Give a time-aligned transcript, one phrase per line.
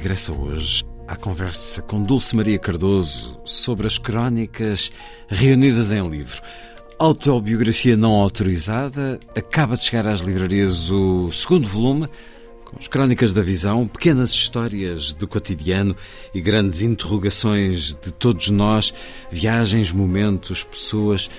[0.00, 4.90] Regressa hoje à conversa com Dulce Maria Cardoso sobre as crónicas
[5.28, 6.40] reunidas em livro.
[6.98, 12.08] Autobiografia não autorizada, acaba de chegar às livrarias o segundo volume,
[12.64, 15.94] com as crónicas da visão, pequenas histórias do cotidiano
[16.34, 18.94] e grandes interrogações de todos nós,
[19.30, 21.30] viagens, momentos, pessoas,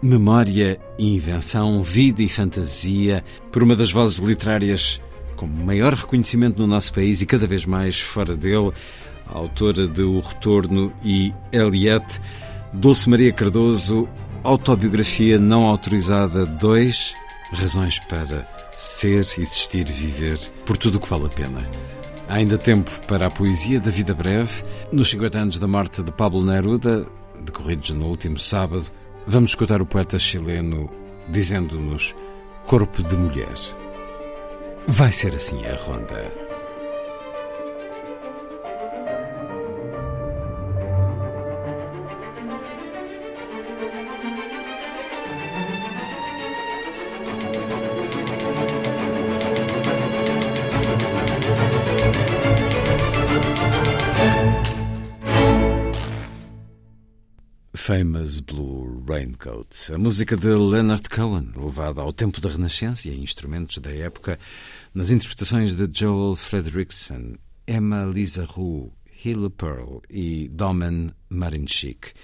[0.00, 5.00] memória e invenção, vida e fantasia, por uma das vozes literárias
[5.34, 8.72] com maior reconhecimento no nosso país e cada vez mais fora dele,
[9.26, 12.20] a autora de O Retorno e Eliette,
[12.72, 14.08] Dulce Maria Cardoso,
[14.42, 17.14] autobiografia não autorizada 2,
[17.52, 21.68] razões para ser, existir, viver, por tudo o que vale a pena.
[22.28, 24.62] Há ainda tempo para a poesia da vida breve.
[24.90, 27.06] Nos 50 anos da morte de Pablo Neruda,
[27.44, 28.86] decorridos no último sábado,
[29.26, 30.90] vamos escutar o poeta chileno
[31.28, 32.14] dizendo-nos
[32.66, 33.83] corpo de mulher.
[34.86, 36.43] Vai ser assim a ronda.
[57.94, 63.14] Famous Blue Raincoat, a música de Leonard Cohen, levada ao tempo da Renascença e a
[63.14, 64.36] instrumentos da época,
[64.92, 67.36] nas interpretações de Joel Fredrickson,
[67.68, 68.92] Emma Lisa Roux,
[69.24, 72.14] Hilla Pearl e Domen Marinchik.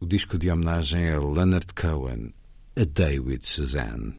[0.00, 2.32] O disco de homenagem a Leonard Cohen,
[2.74, 4.18] A Day with Suzanne.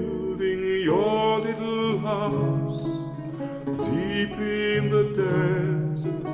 [0.91, 2.83] your little house
[3.87, 6.25] deep in the desert.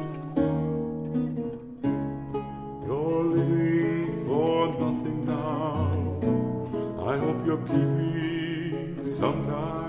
[2.85, 5.91] You're living for nothing now.
[7.11, 9.86] I hope you're keeping some kind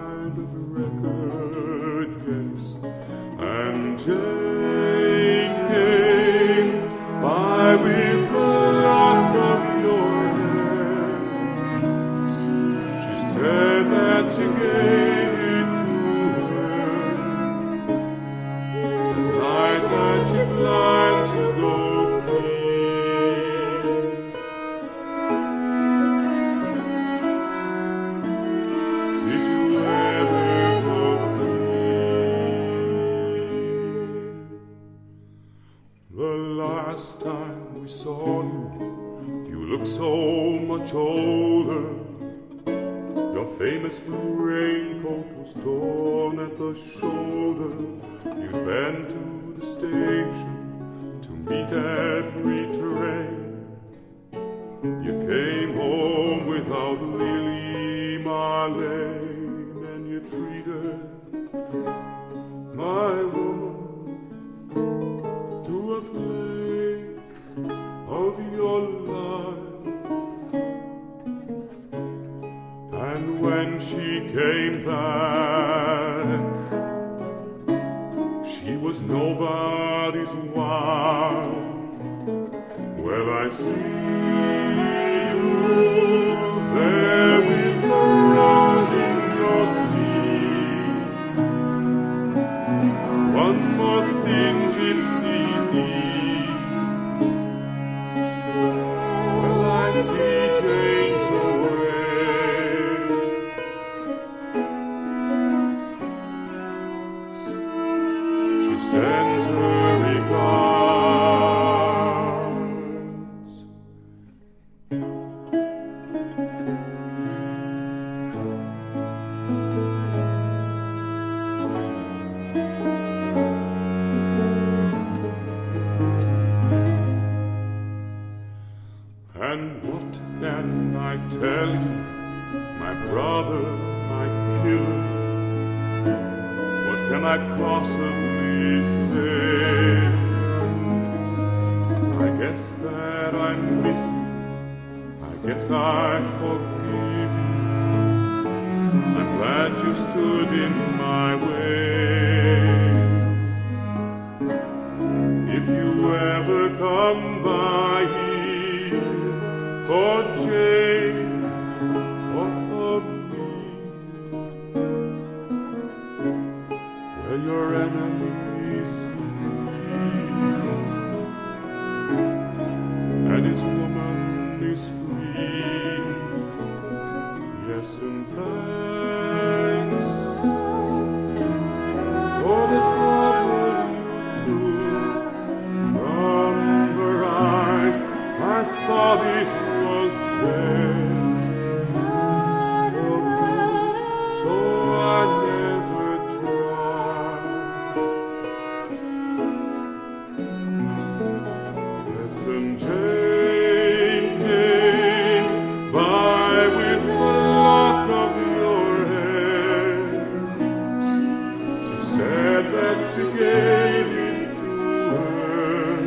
[212.18, 214.72] said that you gave it to
[215.14, 215.98] her,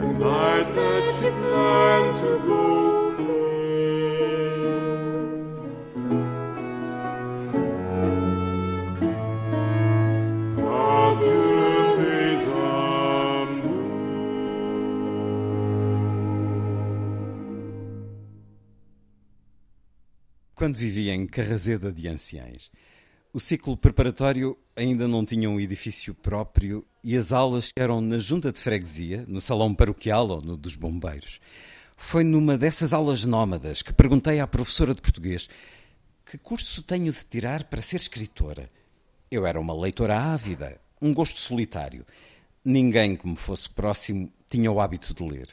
[0.00, 1.30] and lies that you
[2.22, 2.86] to go.
[20.56, 22.72] Quando vivia em Carrazeda de Anciães,
[23.36, 28.50] o ciclo preparatório ainda não tinha um edifício próprio e as aulas eram na junta
[28.50, 31.38] de freguesia, no salão paroquial ou no dos bombeiros.
[31.98, 35.50] Foi numa dessas aulas nómadas que perguntei à professora de português
[36.24, 38.70] que curso tenho de tirar para ser escritora.
[39.30, 42.06] Eu era uma leitora ávida, um gosto solitário.
[42.64, 45.48] Ninguém que me fosse próximo tinha o hábito de ler.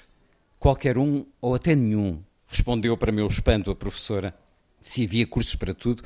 [0.57, 4.33] Qualquer um ou até nenhum, respondeu para meu espanto a professora.
[4.81, 6.01] Se havia cursos para tudo,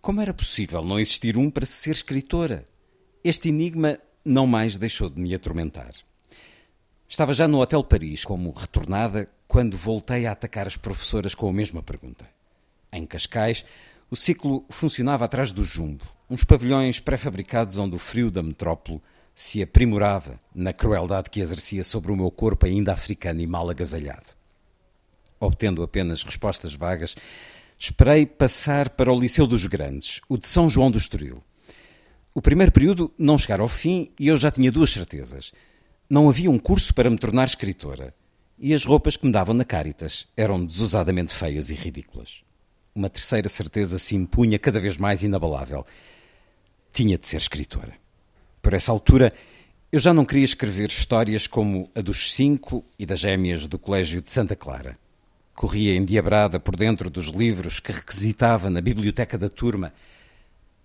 [0.00, 2.64] como era possível não existir um para ser escritora?
[3.22, 5.92] Este enigma não mais deixou de me atormentar.
[7.08, 11.52] Estava já no Hotel Paris, como retornada, quando voltei a atacar as professoras com a
[11.52, 12.24] mesma pergunta.
[12.92, 13.64] Em Cascais,
[14.10, 19.02] o ciclo funcionava atrás do Jumbo, uns pavilhões pré-fabricados onde o frio da metrópole
[19.34, 24.36] se aprimorava na crueldade que exercia sobre o meu corpo ainda africano e mal agasalhado.
[25.38, 27.16] Obtendo apenas respostas vagas,
[27.80, 31.42] esperei passar para o Liceu dos Grandes, o de São João do Estoril.
[32.34, 35.50] O primeiro período não chegara ao fim e eu já tinha duas certezas.
[36.08, 38.14] Não havia um curso para me tornar escritora.
[38.58, 42.42] E as roupas que me davam na Caritas eram desusadamente feias e ridículas.
[42.94, 45.86] Uma terceira certeza se impunha cada vez mais inabalável.
[46.92, 47.94] Tinha de ser escritora.
[48.60, 49.32] Por essa altura,
[49.90, 54.20] eu já não queria escrever histórias como a dos cinco e das gêmeas do Colégio
[54.20, 54.98] de Santa Clara.
[55.60, 59.92] Corria endiabrada por dentro dos livros que requisitava na biblioteca da turma.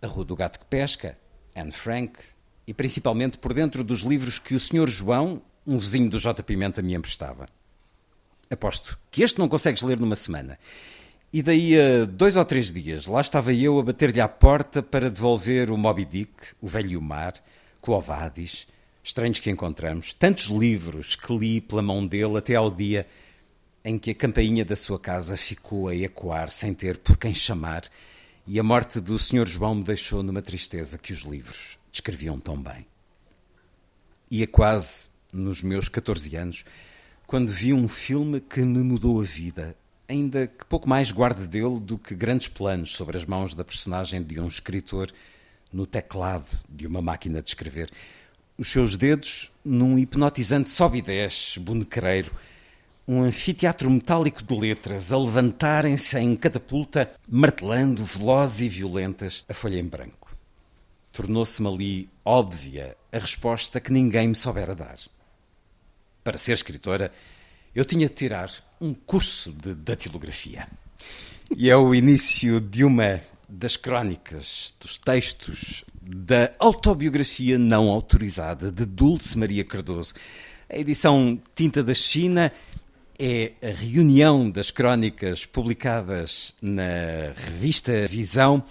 [0.01, 1.17] A Rua do Gato que Pesca,
[1.55, 2.19] Anne Frank,
[2.67, 4.89] e principalmente por dentro dos livros que o Sr.
[4.89, 6.43] João, um vizinho do J.
[6.43, 7.45] Pimenta, me emprestava.
[8.51, 10.59] Aposto que este não consegues ler numa semana.
[11.31, 15.09] E daí a dois ou três dias, lá estava eu a bater-lhe à porta para
[15.09, 17.35] devolver o Moby Dick, o Velho Mar,
[17.81, 18.67] Quo Vadis,
[19.01, 23.07] Estranhos que Encontramos, tantos livros que li pela mão dele até ao dia
[23.85, 27.83] em que a campainha da sua casa ficou a ecoar sem ter por quem chamar
[28.47, 29.47] e a morte do Sr.
[29.47, 32.87] João me deixou numa tristeza que os livros descreviam tão bem.
[34.31, 36.65] Ia quase nos meus 14 anos
[37.27, 39.75] quando vi um filme que me mudou a vida,
[40.09, 44.23] ainda que pouco mais guarde dele do que grandes planos sobre as mãos da personagem
[44.23, 45.11] de um escritor
[45.71, 47.91] no teclado de uma máquina de escrever.
[48.57, 52.31] Os seus dedos num hipnotizante sobe e desce, bonequereiro,
[53.07, 59.79] um anfiteatro metálico de letras a levantarem-se em catapulta, martelando, velozes e violentas, a folha
[59.79, 60.35] em branco.
[61.11, 64.97] Tornou-se-me ali óbvia a resposta que ninguém me soubera dar.
[66.23, 67.11] Para ser escritora,
[67.75, 70.67] eu tinha de tirar um curso de datilografia.
[71.55, 78.85] E é o início de uma das crónicas, dos textos da autobiografia não autorizada de
[78.85, 80.15] Dulce Maria Cardoso.
[80.67, 82.51] A edição Tinta da China
[83.17, 88.63] é a reunião das crónicas publicadas na revista Visão.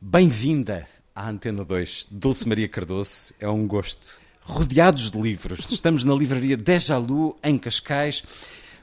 [0.00, 3.34] Bem-vinda à Antena 2, Dulce Maria Cardoso.
[3.40, 4.20] É um gosto.
[4.42, 8.22] Rodeados de livros, estamos na livraria Dejalu, em Cascais.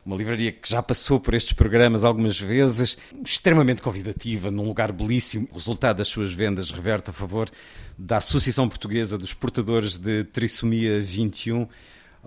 [0.05, 5.47] uma livraria que já passou por estes programas algumas vezes, extremamente convidativa, num lugar belíssimo.
[5.51, 7.49] O resultado das suas vendas reverte a favor
[7.97, 11.67] da Associação Portuguesa dos Portadores de Trissomia 21.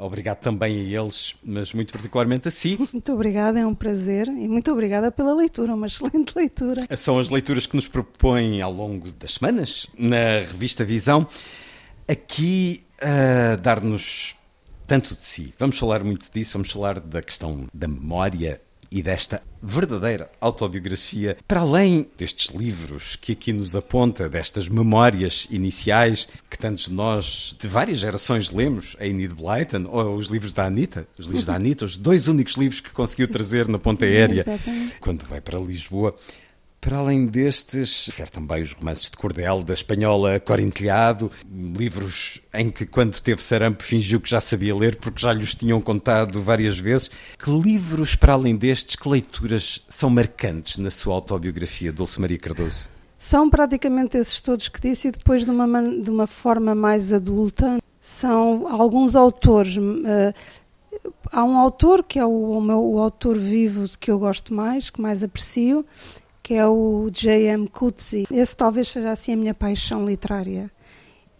[0.00, 2.78] Obrigado também a eles, mas muito particularmente a si.
[2.90, 6.86] Muito obrigada, é um prazer e muito obrigada pela leitura, uma excelente leitura.
[6.96, 11.26] São as leituras que nos propõem ao longo das semanas na revista Visão,
[12.08, 14.34] aqui a dar-nos
[14.86, 15.54] tanto de si.
[15.58, 21.60] Vamos falar muito disso, vamos falar da questão da memória e desta verdadeira autobiografia, para
[21.60, 27.68] além destes livros que aqui nos aponta, destas memórias iniciais que tantos de nós, de
[27.68, 31.84] várias gerações, lemos, a Enid Blyton, ou os livros da Anitta, os livros da Anitta,
[31.84, 34.44] os dois únicos livros que conseguiu trazer na ponta aérea
[35.00, 36.14] quando vai para Lisboa.
[36.80, 42.86] Para além destes, refere também os romances de cordel da espanhola Corintilhado, livros em que,
[42.86, 47.10] quando teve sarampo, fingiu que já sabia ler porque já lhes tinham contado várias vezes.
[47.38, 52.88] Que livros, para além destes, que leituras são marcantes na sua autobiografia, Dulce Maria Cardoso?
[53.18, 57.78] São praticamente esses todos que disse e depois de uma, de uma forma mais adulta.
[58.00, 59.76] São alguns autores.
[59.76, 60.32] Uh,
[61.30, 64.88] há um autor que é o, o meu o autor vivo que eu gosto mais,
[64.88, 65.84] que mais aprecio,
[66.50, 67.68] que é o J.M.
[67.68, 68.26] Coetzee.
[68.28, 70.68] Esse talvez seja assim a minha paixão literária.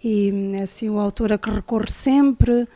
[0.05, 2.69] E é assim o autor a que recorro sempre,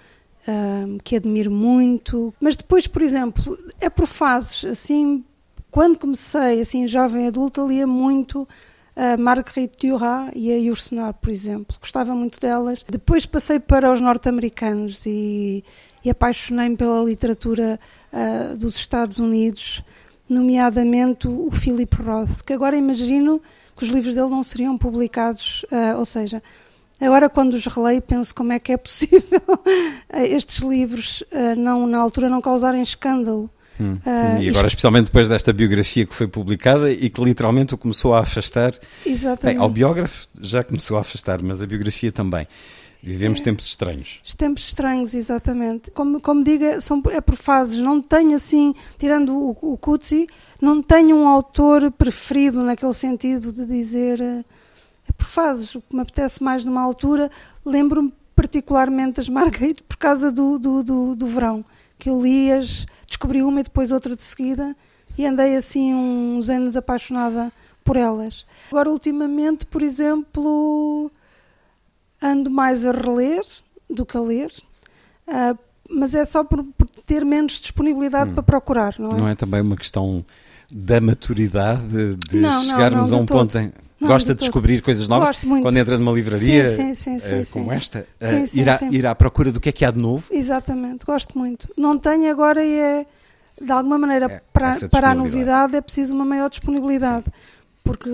[0.48, 2.34] um, que admiro muito.
[2.40, 4.64] Mas depois, por exemplo, é por fases.
[4.64, 5.24] Assim,
[5.70, 8.48] quando comecei, assim, jovem adulta, lia muito
[8.96, 11.76] a Marguerite Duras e a Yourcenar, por exemplo.
[11.78, 12.84] Gostava muito delas.
[12.90, 15.62] Depois passei para os norte-americanos e,
[16.04, 17.78] e apaixonei-me pela literatura
[18.12, 19.84] uh, dos Estados Unidos
[20.28, 23.40] nomeadamente o Philip Roth, que agora imagino
[23.76, 26.42] que os livros dele não seriam publicados, uh, ou seja,
[27.00, 29.42] agora quando os releio penso como é que é possível
[30.14, 33.50] estes livros uh, não na altura não causarem escândalo.
[33.80, 33.94] Hum.
[33.94, 34.66] Uh, e agora, isto...
[34.66, 38.72] especialmente depois desta biografia que foi publicada e que literalmente o começou a afastar.
[39.04, 39.56] Exatamente.
[39.56, 42.46] Bem, ao biógrafo já começou a afastar, mas a biografia também.
[43.04, 44.22] Vivemos tempos estranhos.
[44.34, 45.90] Tempos estranhos, exatamente.
[45.90, 47.78] Como, como diga, são, é por fases.
[47.78, 50.26] Não tenho assim, tirando o, o Kutsi,
[50.58, 54.22] não tenho um autor preferido naquele sentido de dizer.
[54.22, 54.42] Eh,
[55.06, 55.74] é por fases.
[55.74, 57.30] O que me apetece mais numa altura,
[57.62, 61.62] lembro-me particularmente das Marguerite por causa do, do, do, do verão.
[61.98, 64.74] Que eu li-as, descobri uma e depois outra de seguida
[65.18, 67.52] e andei assim uns anos apaixonada
[67.84, 68.46] por elas.
[68.70, 71.12] Agora, ultimamente, por exemplo
[72.24, 73.42] ando mais a reler
[73.88, 74.50] do que a ler,
[75.28, 75.58] uh,
[75.90, 78.34] mas é só por, por ter menos disponibilidade hum.
[78.34, 79.14] para procurar, não é?
[79.14, 80.24] Não é também uma questão
[80.72, 83.72] da maturidade, de não, chegarmos não, não, a um ponto em.
[84.00, 85.28] Não, Gosta de, de descobrir coisas novas?
[85.28, 85.62] Gosto muito.
[85.62, 89.14] Quando entra numa livraria sim, sim, sim, uh, como esta, uh, ir, à, ir à
[89.14, 90.26] procura do que é que há de novo?
[90.30, 91.68] Exatamente, gosto muito.
[91.76, 93.06] Não tenho agora e é,
[93.60, 97.26] de alguma maneira, é, para, para a novidade é preciso uma maior disponibilidade.
[97.84, 98.10] Porque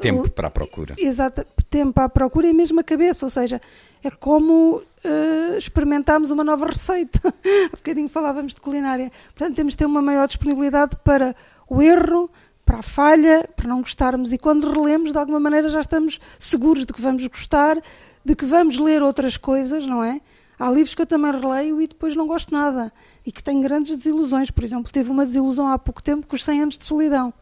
[0.00, 0.94] tempo para a procura.
[0.98, 3.60] Exato tempo para a procura e mesmo a cabeça ou seja
[4.02, 7.20] é como uh, experimentarmos uma nova receita.
[7.70, 9.12] Há bocadinho falávamos de culinária.
[9.34, 11.36] Portanto temos de ter uma maior disponibilidade para
[11.68, 12.30] o erro
[12.64, 14.32] para a falha para não gostarmos.
[14.32, 17.80] E quando relemos de alguma maneira já estamos seguros de que vamos gostar
[18.24, 20.20] de que vamos ler outras coisas não é?
[20.58, 22.92] Há livros que eu também releio e depois não gosto nada.
[23.24, 24.50] E que tenho grandes desilusões.
[24.50, 27.34] Por exemplo teve uma desilusão há pouco tempo com os 100 anos de solidão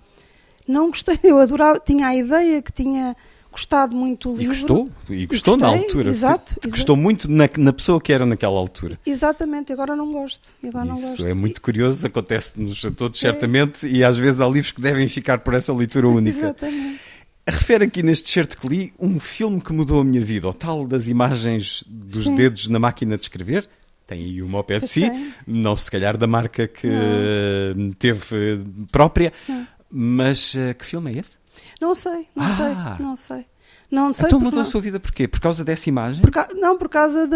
[0.69, 3.17] não gostei, eu adorava, tinha a ideia que tinha
[3.51, 4.45] gostado muito do livro.
[4.45, 6.11] E gostou, e gostou gostei, na altura.
[6.11, 6.55] Exato.
[6.55, 8.99] Te, te gostou muito na, na, pessoa que era naquela altura.
[9.05, 10.55] Exatamente, agora não gosto.
[10.65, 11.29] Agora Isso não gosto.
[11.29, 13.23] é muito curioso, acontece-nos a todos, é.
[13.23, 16.39] certamente, e às vezes há livros que devem ficar por essa leitura única.
[16.39, 17.01] Exatamente.
[17.49, 20.87] Refere aqui neste certo que li um filme que mudou a minha vida, o tal
[20.87, 22.37] das imagens dos Sim.
[22.37, 23.67] dedos na máquina de escrever.
[24.07, 25.11] Tem aí uma ao pé de si,
[25.47, 27.93] não se calhar da marca que não.
[27.93, 29.67] teve própria, não.
[29.91, 31.39] Mas uh, que filme é esse?
[31.81, 32.57] Não sei, não ah.
[32.57, 33.47] sei, não sei.
[33.91, 35.27] Não sei então mudou a sua vida porquê?
[35.27, 36.21] Por causa dessa imagem?
[36.21, 36.47] Por ca...
[36.55, 37.27] Não, por causa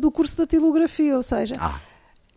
[0.00, 1.80] do curso da tilografia, ou seja, ah.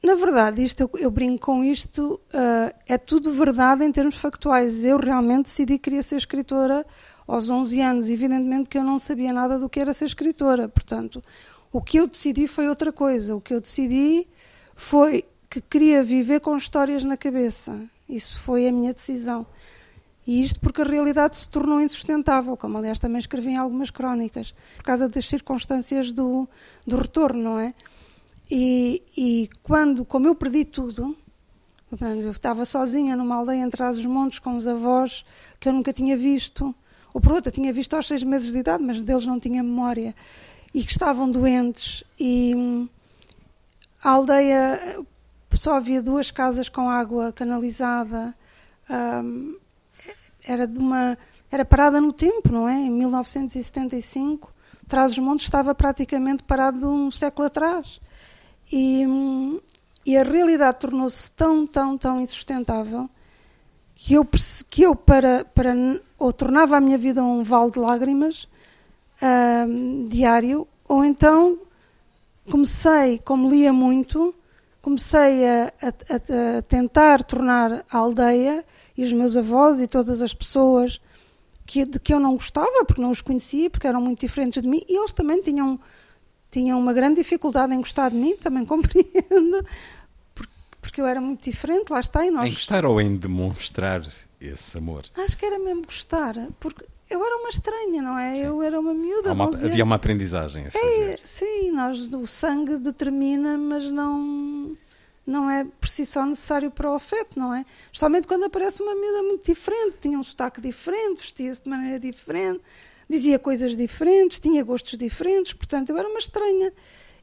[0.04, 4.84] na verdade, isto eu, eu brinco com isto, uh, é tudo verdade em termos factuais.
[4.84, 6.86] Eu realmente decidi que queria ser escritora
[7.28, 8.10] aos 11 anos.
[8.10, 11.24] Evidentemente que eu não sabia nada do que era ser escritora, portanto,
[11.72, 13.36] o que eu decidi foi outra coisa.
[13.36, 14.28] O que eu decidi
[14.74, 19.46] foi que queria viver com histórias na cabeça isso foi a minha decisão.
[20.28, 24.56] E isto porque a realidade se tornou insustentável, como aliás também escrevi em algumas crónicas,
[24.78, 26.48] por causa das circunstâncias do,
[26.86, 27.74] do retorno, não é?
[28.50, 31.16] E, e quando, como eu perdi tudo,
[32.02, 35.24] eu estava sozinha numa aldeia entre os montes com os avós
[35.60, 36.74] que eu nunca tinha visto,
[37.14, 40.16] ou por outra, tinha visto aos seis meses de idade, mas deles não tinha memória,
[40.74, 42.90] e que estavam doentes, e hum,
[44.04, 45.06] a aldeia
[45.58, 48.36] só havia duas casas com água canalizada.
[48.90, 49.58] Um,
[50.48, 51.18] era de uma
[51.52, 52.74] era parada no tempo, não é?
[52.76, 54.52] Em 1975,
[54.88, 58.02] Trás-os-Montes estava praticamente parado um século atrás.
[58.72, 59.06] E,
[60.06, 63.10] e a realidade tornou-se tão, tão, tão insustentável
[63.96, 64.28] que eu,
[64.70, 65.74] que eu para, para,
[66.20, 68.48] ou tornava a minha vida um vale de lágrimas
[69.22, 71.58] uh, diário, ou então
[72.52, 74.36] comecei, como lia muito,
[74.86, 78.64] comecei a, a, a, tentar tornar a aldeia
[78.96, 81.02] e os meus avós e todas as pessoas
[81.66, 84.68] que, de que eu não gostava, porque não os conhecia, porque eram muito diferentes de
[84.68, 85.80] mim, e eles também tinham,
[86.52, 89.66] tinham uma grande dificuldade em gostar de mim, também compreendo,
[90.80, 92.24] porque, eu era muito diferente, lá está.
[92.24, 92.48] E nós...
[92.48, 94.08] Em gostar ou em demonstrar
[94.40, 95.04] esse amor?
[95.18, 98.36] Acho que era mesmo gostar, porque eu era uma estranha, não é?
[98.36, 98.42] Sim.
[98.44, 99.34] Eu era uma miúda.
[99.34, 101.12] Uma, havia uma aprendizagem a fazer.
[101.12, 104.76] É, sim, nós, o sangue determina, mas não
[105.26, 107.66] não é por si só necessário para o afeto, não é?
[107.86, 112.62] Especialmente quando aparece uma miúda muito diferente, tinha um sotaque diferente, vestia-se de maneira diferente,
[113.10, 116.72] dizia coisas diferentes, tinha gostos diferentes, portanto eu era uma estranha.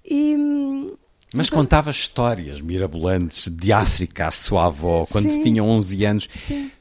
[0.05, 0.37] E,
[1.33, 6.29] mas então, contava histórias mirabolantes de África à sua avó quando sim, tinha 11 anos.
[6.49, 6.73] Sim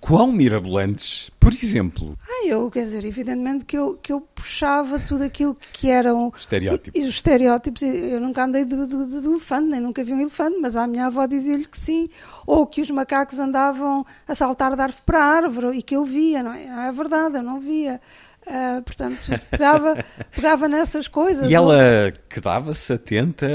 [0.00, 2.18] quão mirabolantes, por exemplo?
[2.26, 7.00] Ah, eu, quer dizer, evidentemente que eu, que eu puxava tudo aquilo que eram estereótipos.
[7.00, 10.74] Os estereótipos, eu nunca andei de, de, de elefante, nem nunca vi um elefante, mas
[10.74, 12.08] a minha avó dizia-lhe que sim,
[12.46, 16.42] ou que os macacos andavam a saltar de árvore para árvore e que eu via,
[16.42, 16.66] não é?
[16.66, 18.00] Não é verdade, eu não via.
[18.48, 21.50] Uh, portanto, pegava, pegava nessas coisas.
[21.50, 22.12] E ela ou...
[22.30, 23.46] quedava-se atenta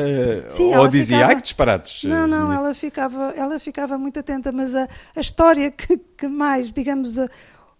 [0.51, 1.31] Sim, ou dizia, ficava...
[1.31, 2.03] ai que disparados?
[2.03, 6.71] Não, não, ela ficava, ela ficava muito atenta, mas a, a história que, que mais,
[6.71, 7.23] digamos, a,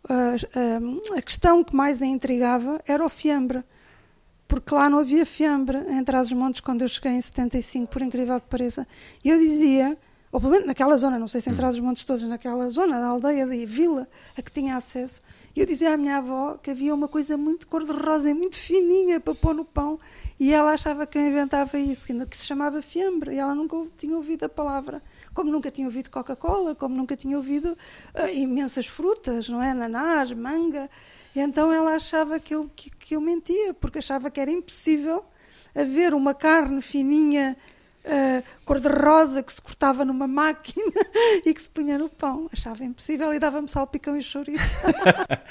[0.09, 3.63] a, a, questão que mais a intrigava era o fiambre.
[4.47, 8.47] Porque lá não havia fiambre em Trás-os-Montes quando eu cheguei em 75, por incrível que
[8.47, 8.87] pareça.
[9.23, 9.95] E eu dizia,
[10.33, 11.55] ou pelo menos naquela zona, não sei se em hum.
[11.55, 15.21] Trás-os-Montes todos, naquela zona da aldeia, da vila a que tinha acesso,
[15.55, 19.19] e eu dizia à minha avó que havia uma coisa muito cor-de-rosa e muito fininha
[19.19, 19.99] para pôr no pão
[20.39, 24.15] e ela achava que eu inventava isso, que se chamava fiambre, e ela nunca tinha
[24.15, 25.01] ouvido a palavra.
[25.33, 27.77] Como nunca tinha ouvido Coca-Cola, como nunca tinha ouvido
[28.15, 29.69] uh, imensas frutas, não é?
[29.69, 30.89] Ananás, manga.
[31.35, 35.23] E então ela achava que eu, que, que eu mentia, porque achava que era impossível
[35.75, 37.55] haver uma carne fininha
[38.05, 40.93] uh, cor-de-rosa que se cortava numa máquina
[41.45, 42.49] e que se punha no pão.
[42.51, 44.77] Achava impossível e dava-me salpicão e chouriço.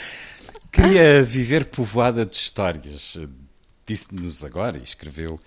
[0.71, 3.19] Queria viver povoada de histórias.
[3.87, 5.38] Disse-nos agora e escreveu.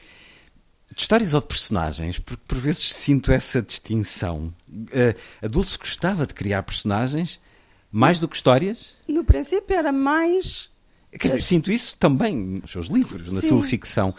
[0.94, 4.54] De histórias ou de personagens, porque por vezes sinto essa distinção.
[4.70, 7.40] Uh, a Dulce gostava de criar personagens
[7.92, 8.94] mais do que histórias?
[9.08, 10.70] No princípio era mais.
[11.12, 13.48] Quer dizer, sinto isso também nos seus livros, na Sim.
[13.48, 14.14] sua ficção.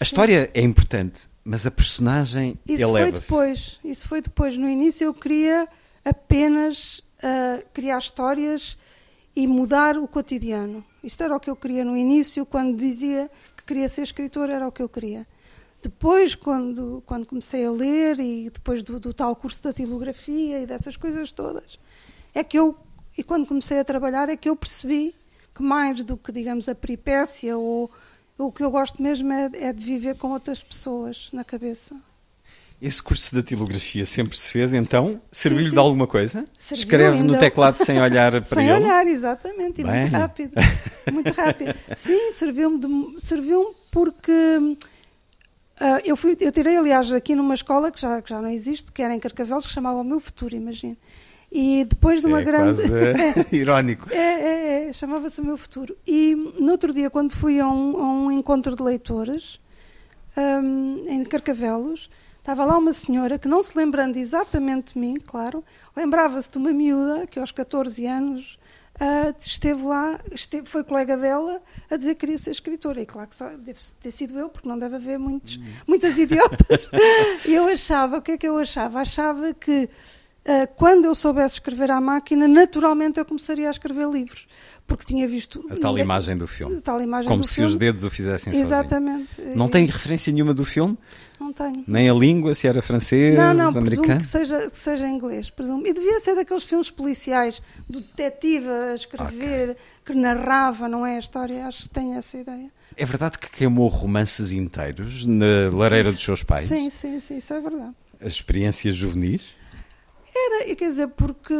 [0.00, 3.80] A história é importante, mas a personagem isso foi depois.
[3.84, 4.56] Isso foi depois.
[4.56, 5.68] No início eu queria
[6.04, 8.76] apenas uh, criar histórias
[9.36, 10.84] e mudar o cotidiano.
[11.02, 14.66] Isto era o que eu queria no início, quando dizia que queria ser escritor, era
[14.66, 15.26] o que eu queria.
[15.82, 20.66] Depois, quando, quando comecei a ler e depois do, do tal curso da tilografia e
[20.66, 21.78] dessas coisas todas,
[22.34, 22.76] é que eu,
[23.18, 25.14] e quando comecei a trabalhar, é que eu percebi
[25.54, 27.90] que mais do que, digamos, a peripécia ou
[28.38, 31.96] o que eu gosto mesmo é, é de viver com outras pessoas na cabeça.
[32.82, 35.20] Esse curso de datilografia sempre se fez, então?
[35.30, 36.44] Serviu-lhe de alguma coisa?
[36.58, 37.32] Serviu Escreve ainda.
[37.32, 38.76] no teclado sem olhar para sem ele?
[38.76, 40.00] Sem olhar, exatamente, e Bem.
[40.00, 40.54] muito rápido.
[41.12, 41.74] Muito rápido.
[41.96, 48.20] Sim, serviu-me serviu porque uh, eu, fui, eu tirei, aliás, aqui numa escola que já,
[48.20, 50.98] que já não existe, que era em Carcavelos, que chamava O Meu Futuro, imagine.
[51.54, 52.80] E depois de uma é grande.
[52.82, 54.12] Quase irónico.
[54.12, 55.96] É, é, é chamava-se o meu futuro.
[56.04, 59.60] E no outro dia, quando fui a um, a um encontro de leitores,
[60.36, 65.64] um, em Carcavelos, estava lá uma senhora que, não se lembrando exatamente de mim, claro,
[65.96, 68.58] lembrava-se de uma miúda que aos 14 anos
[69.00, 73.00] uh, esteve lá, esteve, foi colega dela a dizer que queria ser escritora.
[73.00, 76.90] E claro que só deve ter sido eu, porque não deve haver muitos, muitas idiotas.
[77.46, 79.00] e eu achava, o que é que eu achava?
[79.00, 79.88] Achava que
[80.76, 84.46] quando eu soubesse escrever à máquina, naturalmente eu começaria a escrever livros,
[84.86, 87.70] porque tinha visto a tal imagem do filme, tal imagem como se filme.
[87.70, 89.34] os dedos o fizessem Exatamente.
[89.34, 89.56] Sozinho.
[89.56, 90.98] Não tem referência nenhuma do filme?
[91.40, 91.82] Não tenho.
[91.86, 94.20] Nem a língua, se era francês, não, não, americano?
[94.20, 95.86] que seja, que seja inglês, presumo.
[95.86, 99.82] E devia ser daqueles filmes policiais, do detetive a escrever, okay.
[100.04, 102.70] que narrava, não é a história, acho que tenho essa ideia.
[102.96, 106.66] É verdade que queimou romances inteiros na lareira dos seus pais?
[106.66, 107.94] Sim, sim, sim, isso é verdade.
[108.20, 109.42] As experiências juvenis?
[110.34, 111.54] Era, quer dizer, porque,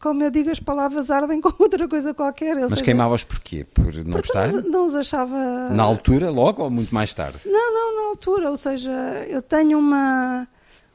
[0.00, 2.54] como eu digo, as palavras ardem como outra coisa qualquer.
[2.56, 3.64] Mas seja, queimavas porquê?
[3.74, 4.50] Por não gostar?
[4.52, 5.68] Não, não os achava.
[5.70, 7.40] Na altura, logo ou muito mais tarde?
[7.46, 8.50] Não, não, na altura.
[8.50, 8.90] Ou seja,
[9.28, 10.48] eu tenho uma,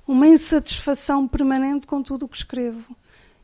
[0.07, 2.95] uma insatisfação permanente com tudo o que escrevo.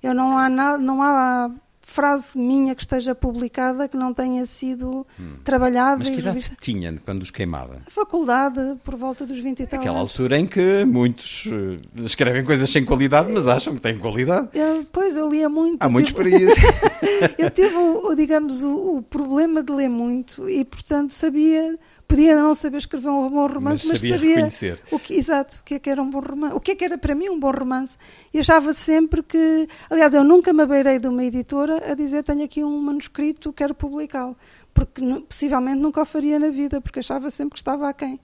[0.01, 1.51] Eu não há nada, não há
[1.89, 5.33] frase minha que esteja publicada que não tenha sido hum.
[5.43, 5.97] trabalhada.
[5.97, 7.77] Mas que idade tinha quando os queimava?
[7.85, 10.11] A faculdade, por volta dos 20 e tal Aquela anos.
[10.11, 14.49] altura em que muitos uh, escrevem coisas sem qualidade, mas acham que têm qualidade.
[14.53, 15.83] Eu, pois, eu lia muito.
[15.83, 16.55] Há muitos para isso.
[17.37, 21.77] eu tive, o, digamos, o, o problema de ler muito e, portanto, sabia
[22.09, 24.81] podia não saber escrever um bom romance, mas, mas sabia, reconhecer.
[24.89, 26.83] o que, exato, o que é que era um bom romance, o que é que
[26.83, 27.97] era para mim um bom romance.
[28.33, 32.43] E achava sempre que, aliás, eu nunca me abeirei de uma editora a dizer tenho
[32.43, 34.35] aqui um manuscrito, quero publicá-lo,
[34.73, 38.19] porque possivelmente nunca o faria na vida, porque achava sempre que estava a quem.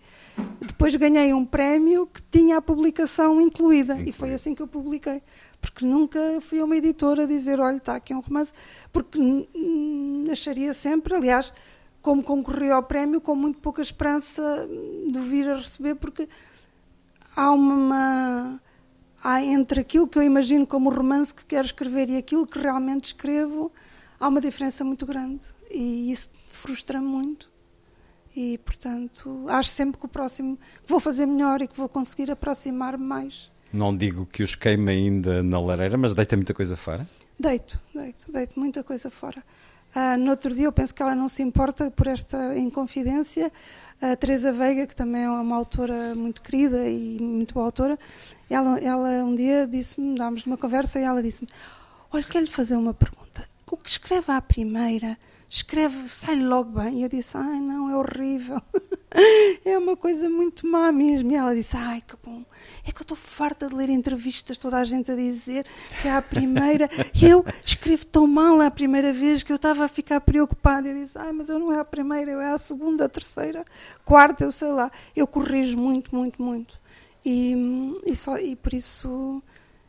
[0.60, 4.10] Depois ganhei um prémio que tinha a publicação incluída, Incluído.
[4.10, 5.22] e foi assim que eu publiquei.
[5.62, 8.52] Porque nunca fui a uma editora dizer, olha, está aqui um romance,
[8.92, 9.20] porque
[10.32, 11.54] acharia sempre, aliás,
[12.06, 14.70] como concorri ao prémio com muito pouca esperança
[15.12, 16.30] de vir a receber, porque
[17.36, 18.62] há uma.
[19.24, 23.06] Há entre aquilo que eu imagino como romance que quero escrever e aquilo que realmente
[23.06, 23.72] escrevo,
[24.20, 25.44] há uma diferença muito grande.
[25.72, 27.50] E isso frustra-me muito.
[28.36, 32.30] E, portanto, acho sempre que o próximo que vou fazer melhor e que vou conseguir
[32.30, 33.50] aproximar-me mais.
[33.74, 37.08] Não digo que os queime ainda na lareira, mas deita muita coisa fora?
[37.40, 39.44] Deito, deito, deito muita coisa fora.
[39.96, 43.52] Uh, no outro dia, eu penso que ela não se importa por esta inconfidência.
[44.02, 47.98] A Teresa Veiga, que também é uma autora muito querida e muito boa autora,
[48.50, 51.48] ela, ela um dia disse-me, dámos uma conversa e ela disse-me:
[52.12, 53.48] Olha, quero lhe fazer uma pergunta.
[53.72, 55.18] O que escreve à primeira
[55.50, 57.00] escreve, sai logo bem.
[57.00, 58.62] E eu disse, ai não, é horrível.
[59.66, 61.32] é uma coisa muito má mesmo.
[61.32, 62.44] E ela disse, ai que bom.
[62.86, 65.66] É que eu estou farta de ler entrevistas, toda a gente a dizer
[66.02, 66.90] que é a primeira.
[67.22, 70.88] eu escrevo tão mal a primeira vez que eu estava a ficar preocupada.
[70.88, 73.66] Eu disse, ai, mas eu não é a primeira, eu é a segunda, a terceira,
[74.04, 74.92] quarta, eu sei lá.
[75.16, 76.80] Eu corrijo muito, muito, muito.
[77.26, 77.56] E,
[78.06, 79.42] e, só, e por isso...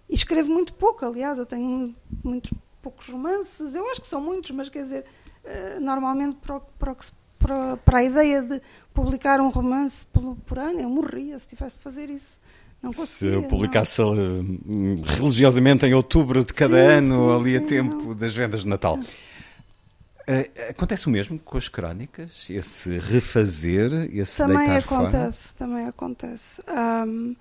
[0.08, 4.52] E escrevo muito pouco, aliás, eu tenho muitos poucos romances, eu acho que são muitos,
[4.52, 5.04] mas quer dizer,
[5.44, 6.96] eh, normalmente para, para,
[7.38, 8.60] para, para, a ideia de
[8.92, 12.40] publicar um romance por, por, ano, eu morria se tivesse de fazer isso.
[12.82, 14.14] Não se eu publicasse não.
[14.14, 18.14] Eh, religiosamente em outubro de cada sim, ano, sim, ali sim, a tempo não.
[18.14, 18.98] das vendas de Natal.
[18.98, 22.50] Uh, acontece o mesmo com as crónicas?
[22.50, 25.58] Esse refazer, esse também deitar acontece, fora?
[25.58, 26.60] Também acontece.
[26.68, 27.36] Um,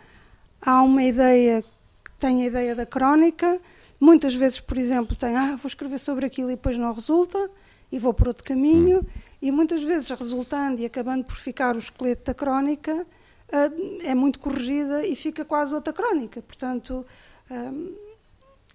[0.61, 3.59] há uma ideia que tem a ideia da crónica.
[3.99, 7.49] Muitas vezes, por exemplo, tem, ah, vou escrever sobre aquilo e depois não resulta
[7.91, 9.05] e vou por outro caminho, hum.
[9.45, 13.05] E muitas vezes resultando e acabando por ficar o esqueleto da crónica,
[13.49, 16.41] uh, é muito corrigida e fica quase outra crónica.
[16.41, 17.05] Portanto,
[17.51, 17.95] uh,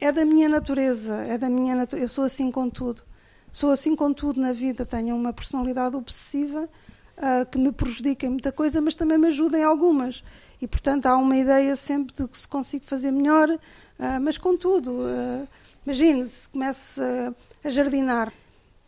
[0.00, 3.02] é da minha natureza, é da minha natu eu sou assim com tudo.
[3.50, 6.68] Sou assim com tudo na vida, tenho uma personalidade obsessiva
[7.18, 10.22] uh, que me prejudica em muita coisa, mas também me ajuda em algumas.
[10.62, 13.48] E, portanto, há uma ideia sempre de que se consigo fazer melhor,
[14.22, 15.06] mas com tudo.
[15.86, 18.30] Imagine, se começa a jardinar,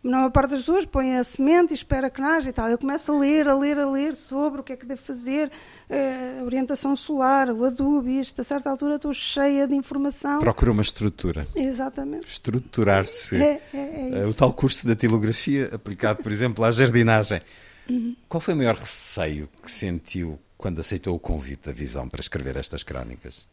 [0.02, 2.68] na maior parte das pessoas põe a semente e espera que nasça e tal.
[2.68, 5.50] Eu começo a ler, a ler, a ler sobre o que é que devo fazer,
[5.88, 8.40] eh, a orientação solar, o adubo, isto.
[8.40, 10.40] A certa altura estou cheia de informação.
[10.40, 11.46] Procura uma estrutura.
[11.54, 12.26] Exatamente.
[12.26, 13.36] Estruturar-se.
[13.40, 17.40] É, é, é eh, o tal curso da tilografia aplicado, por exemplo, à jardinagem.
[17.88, 18.16] Uhum.
[18.28, 22.56] Qual foi o maior receio que sentiu quando aceitou o convite da Visão para escrever
[22.56, 23.46] estas crónicas?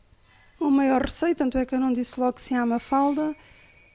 [0.60, 3.36] O maior receio, tanto é que eu não disse logo que se ama falda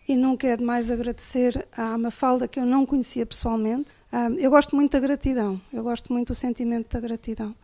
[0.07, 3.93] e nunca é demais agradecer à Mafalda, que eu não conhecia pessoalmente.
[4.38, 7.55] Eu gosto muito da gratidão, eu gosto muito do sentimento da gratidão,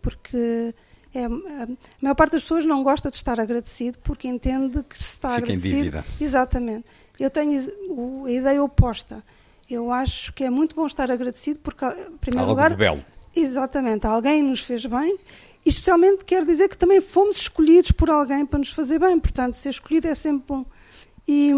[0.00, 0.74] porque
[1.14, 1.68] é, a
[2.00, 5.44] maior parte das pessoas não gosta de estar agradecido porque entende que se está Fica
[5.44, 5.74] agradecido.
[5.74, 6.04] Em dívida.
[6.20, 6.86] Exatamente.
[7.18, 9.24] Eu tenho a ideia oposta.
[9.68, 12.70] Eu acho que é muito bom estar agradecido porque, em primeiro Algo lugar.
[12.70, 13.04] De belo.
[13.36, 15.18] Exatamente, alguém nos fez bem
[15.64, 19.18] e especialmente quer dizer que também fomos escolhidos por alguém para nos fazer bem.
[19.20, 20.64] Portanto, ser escolhido é sempre bom.
[21.30, 21.50] E,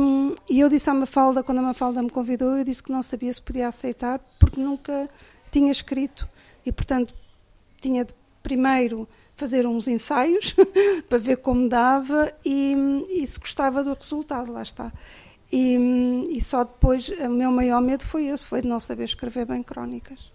[0.50, 3.32] e, eu disse à Mafalda, quando a Mafalda me convidou, eu disse que não sabia
[3.32, 5.08] se podia aceitar, porque nunca
[5.48, 6.28] tinha escrito.
[6.66, 7.14] E, portanto,
[7.80, 10.56] tinha de primeiro fazer uns ensaios
[11.08, 12.74] para ver como dava e,
[13.10, 14.92] e, se gostava do resultado, lá está.
[15.52, 15.76] E,
[16.30, 19.62] e só depois, o meu maior medo foi esse, foi de não saber escrever bem
[19.62, 20.32] crónicas.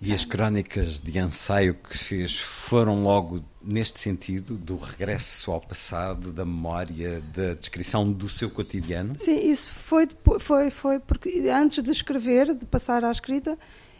[0.00, 6.32] E as crónicas de ensaio que fez foram logo neste sentido, do regresso ao passado,
[6.32, 9.10] da memória, da descrição do seu cotidiano?
[9.18, 10.08] Sim, isso foi,
[10.38, 13.58] foi, foi porque antes de escrever, de passar à escrita,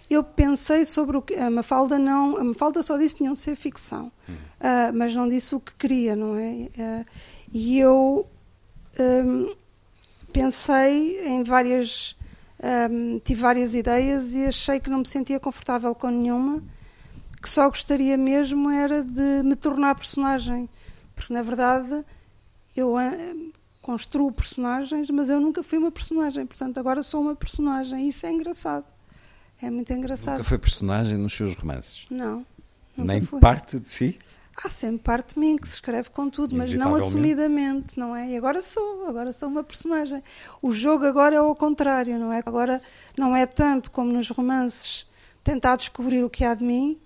[0.08, 3.40] eu pensei sobre o que a Mafalda não, a Mafalda só disse que tinham de
[3.40, 4.32] ser ficção, hum.
[4.32, 6.68] uh, mas não disse o que queria, não é?
[6.76, 7.06] Uh,
[7.52, 8.26] e eu
[8.98, 9.54] um,
[10.32, 12.16] pensei em várias
[12.62, 16.62] um, tive várias ideias e achei que não me sentia confortável com nenhuma,
[17.40, 20.68] que só gostaria mesmo era de me tornar personagem,
[21.14, 22.04] porque na verdade
[22.76, 23.34] eu eh,
[23.80, 28.08] construo personagens, mas eu nunca fui uma personagem, portanto agora sou uma personagem.
[28.08, 28.84] Isso é engraçado.
[29.60, 30.38] É muito engraçado.
[30.38, 32.06] Nunca foi personagem nos seus romances?
[32.10, 32.44] Não.
[32.96, 33.40] Nem foi.
[33.40, 34.18] parte de si?
[34.62, 38.28] Há sempre parte de mim que se escreve com tudo, mas não assumidamente, não é?
[38.28, 40.22] E agora sou, agora sou uma personagem.
[40.60, 42.42] O jogo agora é ao contrário, não é?
[42.44, 42.82] Agora
[43.16, 45.06] não é tanto como nos romances
[45.42, 47.00] tentar descobrir o que há de mim,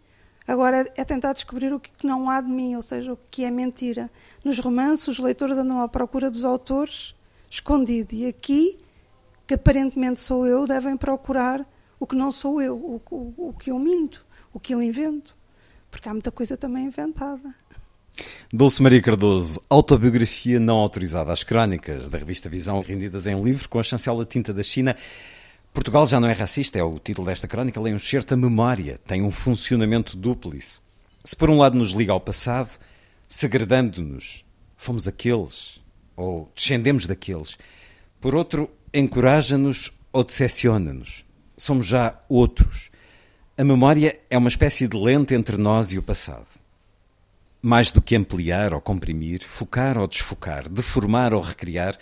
[0.49, 3.51] agora é tentar descobrir o que não há de mim, ou seja, o que é
[3.53, 4.11] mentira.
[4.45, 7.14] Nos romances, os leitores andam à procura dos autores
[7.49, 8.79] escondido, e aqui,
[9.47, 11.64] que aparentemente sou eu, devem procurar
[12.01, 15.37] o que não sou eu, o, o, o que eu minto, o que eu invento
[15.95, 17.55] porque há muita coisa também inventada.
[18.53, 21.33] Dulce Maria Cardoso, autobiografia não autorizada.
[21.33, 24.97] As crónicas da revista Visão rendidas em livro com a chancela tinta da China.
[25.73, 27.81] Portugal já não é racista, é o título desta crónica.
[27.81, 30.81] Lê um certo a memória, tem um funcionamento dúplice.
[31.25, 32.77] Se por um lado nos liga ao passado,
[33.29, 34.45] segredando-nos,
[34.77, 35.81] fomos aqueles,
[36.17, 37.57] ou descendemos daqueles.
[38.21, 41.25] Por outro, encoraja-nos ou decepciona-nos.
[41.57, 42.91] Somos já outros.
[43.57, 46.49] A memória é uma espécie de lente entre nós e o passado.
[47.62, 51.97] Mais do que ampliar ou comprimir, focar ou desfocar, deformar ou recriar,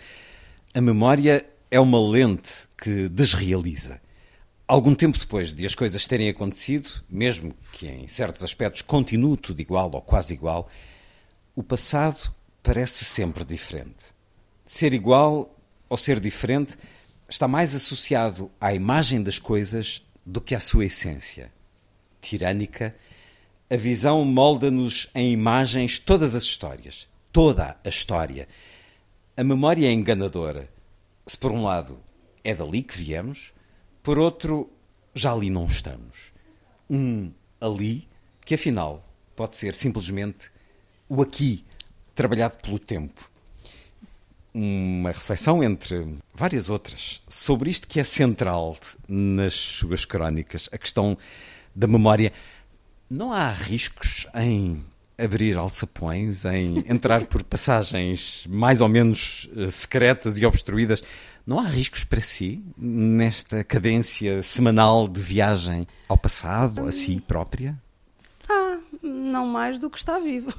[0.72, 4.00] a memória é uma lente que desrealiza.
[4.66, 9.60] Algum tempo depois de as coisas terem acontecido, mesmo que em certos aspectos continue tudo
[9.60, 10.70] igual ou quase igual,
[11.54, 14.14] o passado parece sempre diferente.
[14.64, 15.54] Ser igual
[15.86, 16.78] ou ser diferente
[17.28, 21.52] está mais associado à imagem das coisas do que a sua essência.
[22.20, 22.94] Tirânica,
[23.70, 28.46] a visão molda-nos em imagens todas as histórias, toda a história.
[29.36, 30.68] A memória é enganadora.
[31.26, 31.98] Se por um lado
[32.44, 33.52] é dali que viemos,
[34.02, 34.70] por outro
[35.14, 36.32] já ali não estamos.
[36.88, 38.08] Um ali
[38.44, 40.50] que afinal pode ser simplesmente
[41.08, 41.64] o aqui,
[42.14, 43.31] trabalhado pelo tempo
[44.54, 48.76] uma reflexão entre várias outras sobre isto que é central
[49.08, 51.16] nas suas crónicas, a questão
[51.74, 52.32] da memória.
[53.08, 54.84] Não há riscos em
[55.16, 61.02] abrir alçapões, em entrar por passagens mais ou menos eh, secretas e obstruídas.
[61.46, 67.76] Não há riscos para si nesta cadência semanal de viagem ao passado, a si própria?
[69.22, 70.52] Não mais do que está vivo.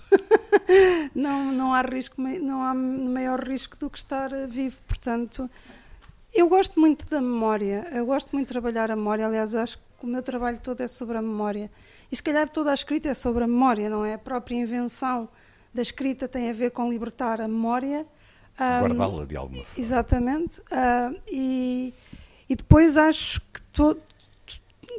[1.14, 4.78] não, não há risco, não há maior risco do que estar eh, vivo.
[4.88, 5.50] Portanto,
[6.34, 9.28] eu gosto muito da memória, eu gosto muito de trabalhar a memória.
[9.28, 11.70] Aliás, eu acho que o meu trabalho todo é sobre a memória.
[12.12, 14.14] E se calhar toda a escrita é sobre a memória, não é?
[14.14, 15.28] A própria invenção
[15.74, 18.06] da escrita tem a ver com libertar a memória.
[18.58, 19.84] Guardá-la de alguma forma.
[19.86, 20.60] Exatamente.
[20.62, 21.94] Uh, e,
[22.48, 23.98] e depois acho que to,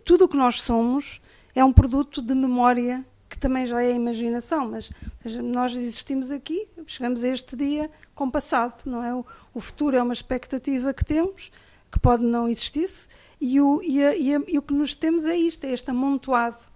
[0.05, 1.21] tudo o que nós somos
[1.55, 6.69] é um produto de memória que também já é imaginação, mas seja, nós existimos aqui,
[6.87, 9.13] chegamos a este dia com passado, não é?
[9.13, 11.51] O, o, futuro é uma expectativa que temos,
[11.91, 12.89] que pode não existir,
[13.41, 15.91] e o, e, a, e, a, e o que nos temos é isto, é este
[15.91, 16.73] amontoado.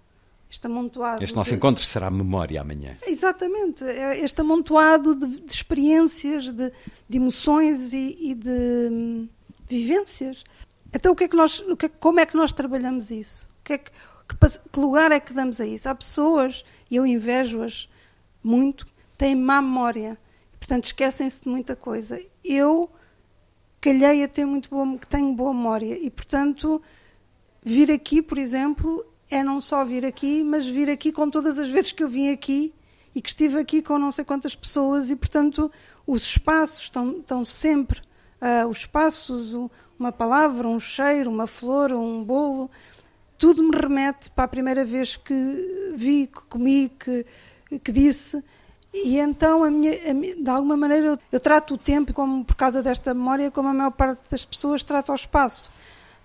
[0.51, 2.97] Este, amontoado este nosso de, encontro será memória amanhã.
[3.07, 6.73] Exatamente, é este amontoado de, de experiências, de,
[7.07, 9.29] de emoções e, e de hum,
[9.65, 10.43] vivências.
[10.93, 13.47] Então, o que é que nós, o que é, como é que nós trabalhamos isso?
[13.61, 13.91] O que é que,
[14.35, 15.89] que, que lugar é que damos a isso?
[15.89, 17.89] Há pessoas, e eu invejo-as
[18.43, 18.87] muito,
[19.17, 20.17] têm má memória.
[20.59, 22.21] Portanto, esquecem-se de muita coisa.
[22.43, 22.89] Eu
[23.81, 25.97] calhei a ter muito boa, que tenho boa memória.
[25.97, 26.81] E, portanto,
[27.63, 31.69] vir aqui, por exemplo, é não só vir aqui, mas vir aqui com todas as
[31.69, 32.73] vezes que eu vim aqui
[33.13, 35.71] e que estive aqui com não sei quantas pessoas e, portanto,
[36.05, 37.99] os espaços estão, estão sempre,
[38.41, 39.55] uh, os espaços,
[39.97, 42.69] uma palavra, um cheiro, uma flor, um bolo,
[43.39, 47.25] tudo me remete para a primeira vez que vi, que comi, que,
[47.79, 48.43] que disse.
[48.93, 52.55] E então, a minha, a, de alguma maneira, eu, eu, trato o tempo, como por
[52.55, 55.71] causa desta memória, como a maior parte das pessoas trata o espaço.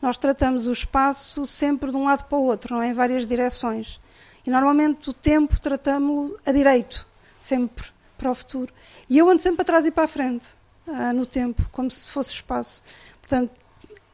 [0.03, 2.89] Nós tratamos o espaço sempre de um lado para o outro, não é?
[2.89, 4.01] Em várias direções.
[4.45, 7.07] E normalmente o tempo tratamos-lo a direito,
[7.41, 7.87] sempre
[8.19, 8.75] para o futuro.
[9.09, 10.49] E eu ando sempre para trás e para a frente,
[10.89, 12.83] ah, no tempo, como se fosse espaço.
[13.21, 13.53] Portanto,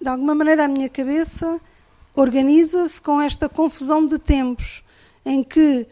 [0.01, 1.61] de alguma maneira, a minha cabeça
[2.21, 4.85] organiza-se com esta confusão de tempos
[5.25, 5.87] em que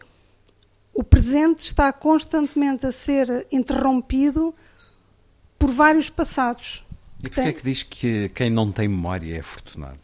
[0.93, 4.53] o presente está constantemente a ser interrompido
[5.57, 6.83] por vários passados.
[7.19, 9.99] E porquê é que diz que quem não tem memória é afortunado?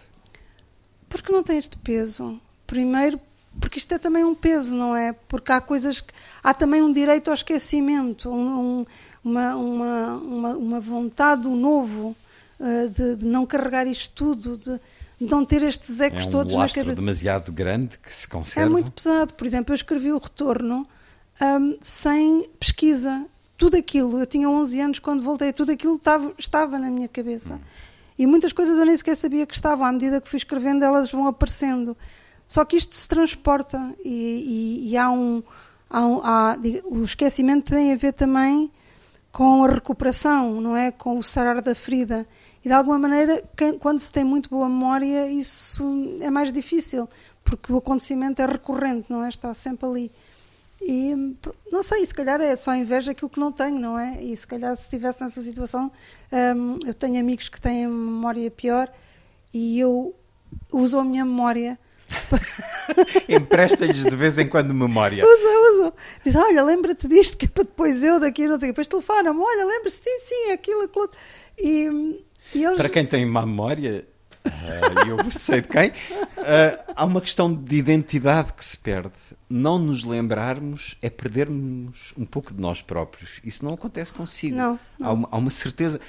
[1.07, 2.41] Porque não tem este peso.
[2.65, 3.19] Primeiro,
[3.61, 5.13] porque isto é também um peso, não é?
[5.13, 6.11] Porque há coisas que.
[6.43, 8.85] Há também um direito ao esquecimento, um, um,
[9.23, 12.15] uma, uma, uma, uma, vontade do novo,
[12.59, 14.79] uh, de, de, não carregar isto tudo, de,
[15.19, 16.95] não ter estes ecos é um todos na cabeça.
[16.95, 18.69] demasiado grande que se É conserva.
[18.69, 19.33] muito pesado.
[19.33, 20.85] Por exemplo, eu escrevi o retorno
[21.41, 23.25] hum, sem pesquisa.
[23.57, 27.59] Tudo aquilo, eu tinha 11 anos quando voltei, tudo aquilo estava, estava na minha cabeça.
[28.17, 29.85] E muitas coisas eu nem sequer sabia que estavam.
[29.85, 31.95] À medida que fui escrevendo, elas vão aparecendo.
[32.47, 35.41] Só que isto se transporta e, e- e há um.
[35.89, 38.69] há um- há- o esquecimento tem a ver também
[39.31, 40.91] com a recuperação, não é?
[40.91, 42.25] Com o sarar da ferida.
[42.65, 47.07] E de alguma maneira, quem- quando se tem muito boa memória, isso é mais difícil,
[47.43, 49.29] porque o acontecimento é recorrente, não é?
[49.29, 50.11] Está sempre ali.
[50.81, 51.13] E
[51.71, 54.21] não sei, se calhar é só inveja aquilo que não tenho, não é?
[54.21, 55.91] E se calhar se estivesse nessa situação,
[56.57, 58.91] hum, eu tenho amigos que têm memória pior
[59.53, 60.15] e eu
[60.73, 61.79] uso a minha memória.
[63.29, 65.23] Empresta-lhes de vez em quando memória.
[65.25, 65.93] Usa, usa.
[66.23, 68.69] Diz, olha, lembra-te disto, que é para depois eu daqui, não sei.
[68.69, 71.09] Depois telefona-me, olha, lembra-te, sim, sim, aquilo, aquilo.
[71.57, 72.77] E, e eles...
[72.77, 74.05] Para quem tem má memória,
[74.45, 75.91] eh, eu sei de quem,
[76.37, 79.15] eh, há uma questão de identidade que se perde.
[79.49, 83.41] Não nos lembrarmos é perdermos um pouco de nós próprios.
[83.43, 84.55] Isso não acontece consigo.
[84.55, 85.07] Não, não.
[85.07, 85.99] Há, uma, há uma certeza,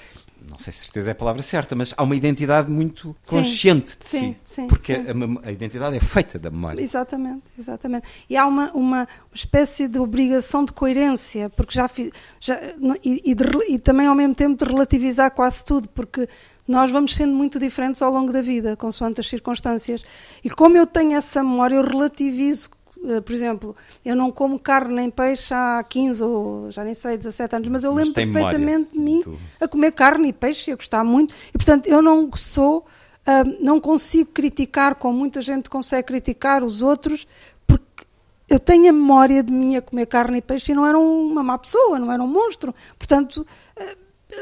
[0.48, 3.96] não sei se certeza é a palavra certa, mas há uma identidade muito Sim, consciente
[3.98, 4.54] de sim, si.
[4.54, 5.04] sim, porque sim.
[5.42, 6.80] A, a identidade é feita da memória.
[6.80, 8.06] Exatamente, exatamente.
[8.28, 12.10] E há uma, uma espécie de obrigação de coerência, porque já fiz.
[12.40, 12.58] Já,
[13.04, 16.28] e, e de e também ao mesmo tempo de relativizar quase tudo, porque
[16.66, 20.02] nós vamos sendo muito diferentes ao longo da vida, consoante as circunstâncias.
[20.42, 22.70] E como eu tenho essa memória, eu relativizo.
[23.06, 27.16] Eh, Por exemplo, eu não como carne nem peixe há 15 ou já nem sei,
[27.16, 30.70] 17 anos, mas eu Mas lembro perfeitamente de mim do- a comer carne e peixe
[30.70, 31.34] e a gostar muito.
[31.48, 32.84] E portanto, eu não sou,
[33.26, 37.26] ah, não consigo criticar como muita gente consegue criticar os outros,
[37.66, 38.04] porque
[38.48, 41.42] eu tenho a memória de mim a comer carne e peixe e não era uma
[41.42, 42.74] má pessoa, não era um monstro.
[42.98, 43.46] Portanto,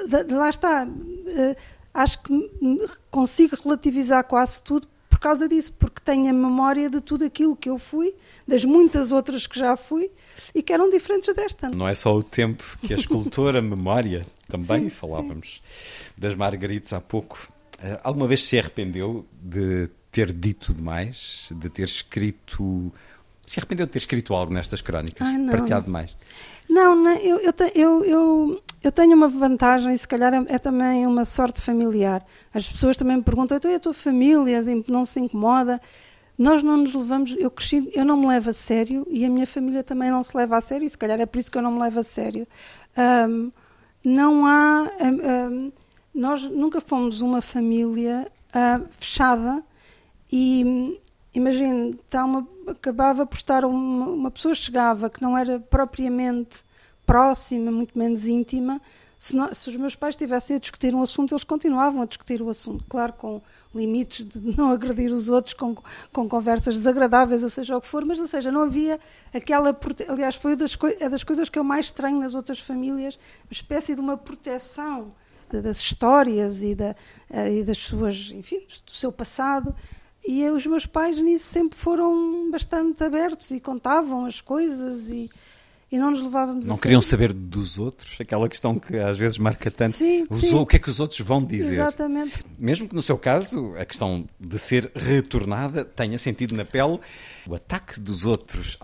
[0.09, 0.87] de lá está.
[0.87, 1.57] Ah,
[2.03, 2.51] acho que
[3.11, 4.89] consigo relativizar quase tudo
[5.25, 8.15] causa disso, porque tenho a memória de tudo aquilo que eu fui,
[8.47, 10.11] das muitas outras que já fui
[10.55, 11.71] e que eram diferentes desta.
[11.71, 15.63] Não é só o tempo que a escultora, a memória, também Sim, falávamos
[16.17, 17.49] das Margaritas há pouco.
[17.83, 22.93] Eh, alguma vez se arrependeu de ter dito demais, de ter escrito.
[23.47, 25.27] Se arrependeu de ter escrito algo nestas crónicas?
[25.27, 25.47] Ai.
[25.51, 26.15] Partilhado demais.
[26.69, 27.41] Não, não, eu,
[27.75, 32.25] eu, eu, eu tenho uma vantagem, e se calhar é, é também uma sorte familiar.
[32.53, 35.81] As pessoas também me perguntam, então e a tua família não se incomoda?
[36.37, 39.47] Nós não nos levamos, eu cresci, eu não me levo a sério e a minha
[39.47, 41.63] família também não se leva a sério, e se calhar é por isso que eu
[41.63, 42.47] não me levo a sério.
[42.97, 43.51] Ahm,
[44.05, 44.91] não há.
[45.01, 45.73] ahm,
[46.15, 49.65] nós nunca fomos uma família ah, fechada
[50.31, 51.01] e
[51.35, 56.63] imagine, tá uma, acabava por estar uma, uma pessoa chegava que não era propriamente
[57.07, 58.81] próxima, muito menos íntima.
[59.19, 62.43] Se, não- se os meus pais estivessem a discutir um assunto, eles continuavam a discutir
[62.43, 63.41] o assunto, claro, com
[63.75, 65.75] limites de não agredir os outros, com,
[66.13, 69.01] com conversas desagradáveis, ou seja o que for, mas, ou seja, não havia
[69.33, 69.75] aquela.
[70.09, 73.15] Aliás, foi das, é das coisas que eu mais estranho nas outras famílias,
[73.47, 75.15] uma espécie de uma proteção
[75.51, 76.95] da- das histórias e, da,
[77.51, 79.75] e das suas, enfim, do seu passado.
[80.27, 85.31] E os meus pais nisso sempre foram bastante abertos e contavam as coisas e,
[85.95, 88.21] e não nos levávamos Não a queriam saber dos outros?
[88.21, 89.93] Aquela questão que às vezes marca tanto.
[89.93, 90.55] Sim, Os- sim.
[90.57, 91.75] O que é que os outros vão dizer?
[91.75, 92.41] Exatamente.
[92.59, 96.99] Mesmo que no seu caso a questão de ser retornada tenha sentido na pele
[97.47, 98.77] o ataque dos outros,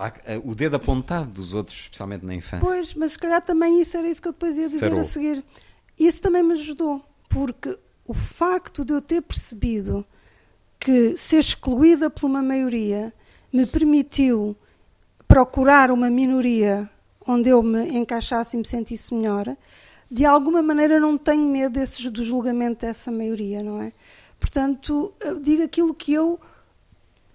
[0.44, 2.64] o dedo apontado dos outros, especialmente na infância.
[2.64, 5.00] Pois, mas se calhar também isso era isso que eu depois ia dizer Sarou.
[5.00, 5.42] a seguir.
[5.98, 10.06] Isso também me ajudou, porque o facto de eu ter percebido
[10.78, 13.12] que ser excluída por uma maioria
[13.52, 14.56] me permitiu
[15.26, 16.88] procurar uma minoria
[17.26, 19.56] onde eu me encaixasse e me sentisse melhor,
[20.10, 23.92] de alguma maneira não tenho medo desses, do julgamento dessa maioria, não é?
[24.38, 26.40] Portanto, digo aquilo que eu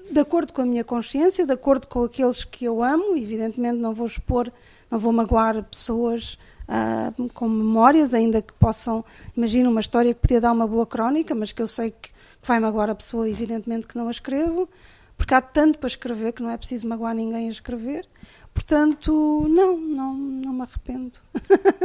[0.10, 3.94] de acordo com a minha consciência, de acordo com aqueles que eu amo, evidentemente não
[3.94, 4.52] vou expor,
[4.90, 9.04] não vou magoar pessoas ah, com memórias, ainda que possam,
[9.36, 12.48] imagino uma história que podia dar uma boa crónica, mas que eu sei que, que
[12.48, 14.70] vai magoar a pessoa, evidentemente que não a escrevo,
[15.18, 18.08] porque há tanto para escrever que não é preciso magoar ninguém a escrever.
[18.56, 21.20] Portanto, não, não, não me arrependo.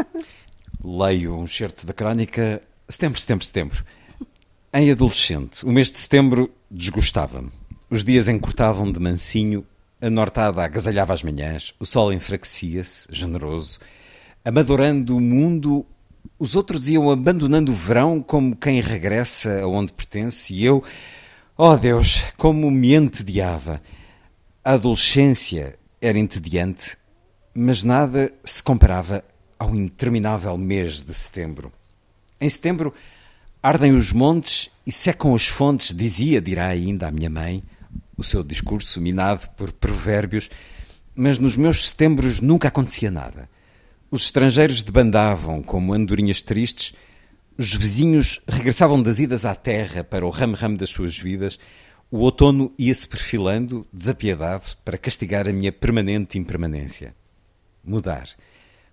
[0.83, 3.85] Leio um certo da crónica Setembro, Setembro, Setembro.
[4.73, 7.51] Em adolescente, o mês de setembro desgostava-me.
[7.91, 9.67] Os dias encurtavam de mansinho,
[10.01, 13.81] a nortada agasalhava as manhãs, o sol enfraquecia-se, generoso.
[14.45, 15.85] Amadorando o mundo,
[16.39, 20.85] os outros iam abandonando o verão como quem regressa aonde pertence e eu,
[21.59, 23.83] oh Deus, como me entediava.
[24.65, 26.97] A adolescência era entediante,
[27.55, 29.23] mas nada se comparava
[29.59, 31.71] ao interminável mês de setembro.
[32.41, 32.95] Em setembro
[33.63, 37.63] ardem os montes e secam as fontes, dizia, dirá ainda a minha mãe,
[38.17, 40.49] o seu discurso minado por provérbios,
[41.15, 43.49] mas nos meus setembros nunca acontecia nada.
[44.11, 46.95] Os estrangeiros debandavam como andorinhas tristes,
[47.59, 51.59] os vizinhos regressavam das idas à terra para o ramo-ramo das suas vidas,
[52.11, 57.15] o outono ia-se perfilando, desapiedado, para castigar a minha permanente impermanência.
[57.85, 58.29] Mudar.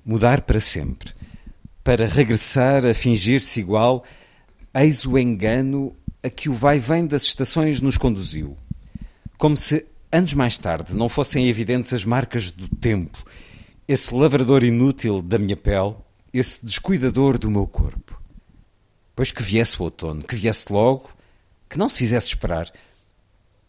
[0.05, 1.13] Mudar para sempre.
[1.83, 4.03] Para regressar a fingir-se igual,
[4.73, 8.55] eis o engano a que o vai-vem das estações nos conduziu.
[9.37, 13.17] Como se, anos mais tarde, não fossem evidentes as marcas do tempo,
[13.87, 15.95] esse lavrador inútil da minha pele,
[16.31, 18.21] esse descuidador do meu corpo.
[19.15, 21.09] Pois que viesse o outono, que viesse logo,
[21.67, 22.71] que não se fizesse esperar–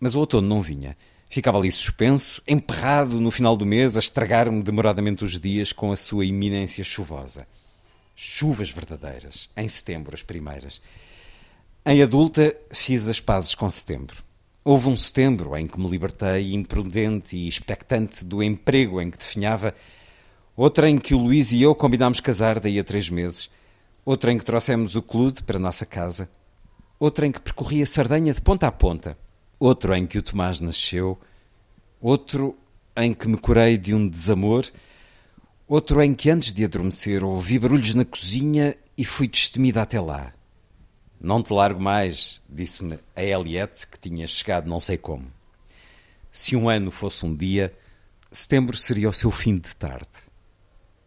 [0.00, 0.96] mas o outono não vinha.
[1.30, 5.96] Ficava ali suspenso, emperrado no final do mês, a estragar-me demoradamente os dias com a
[5.96, 7.46] sua iminência chuvosa.
[8.14, 10.80] Chuvas verdadeiras, em setembro, as primeiras.
[11.84, 14.22] Em adulta, fiz as pazes com setembro.
[14.64, 19.74] Houve um setembro em que me libertei, imprudente e expectante do emprego em que definhava,
[20.56, 23.50] outro em que o Luís e eu combinámos casar daí a três meses,
[24.04, 26.28] outro em que trouxemos o clude para a nossa casa,
[26.98, 29.16] outro em que percorri a Sardenha de ponta a ponta,
[29.58, 31.18] outro em que o Tomás nasceu,
[32.00, 32.56] outro
[32.96, 34.64] em que me curei de um desamor,
[35.66, 40.32] outro em que antes de adormecer ouvi barulhos na cozinha e fui destemida até lá.
[41.20, 45.26] Não te largo mais, disse-me a Eliette, que tinha chegado não sei como.
[46.30, 47.76] Se um ano fosse um dia,
[48.30, 50.08] setembro seria o seu fim de tarde.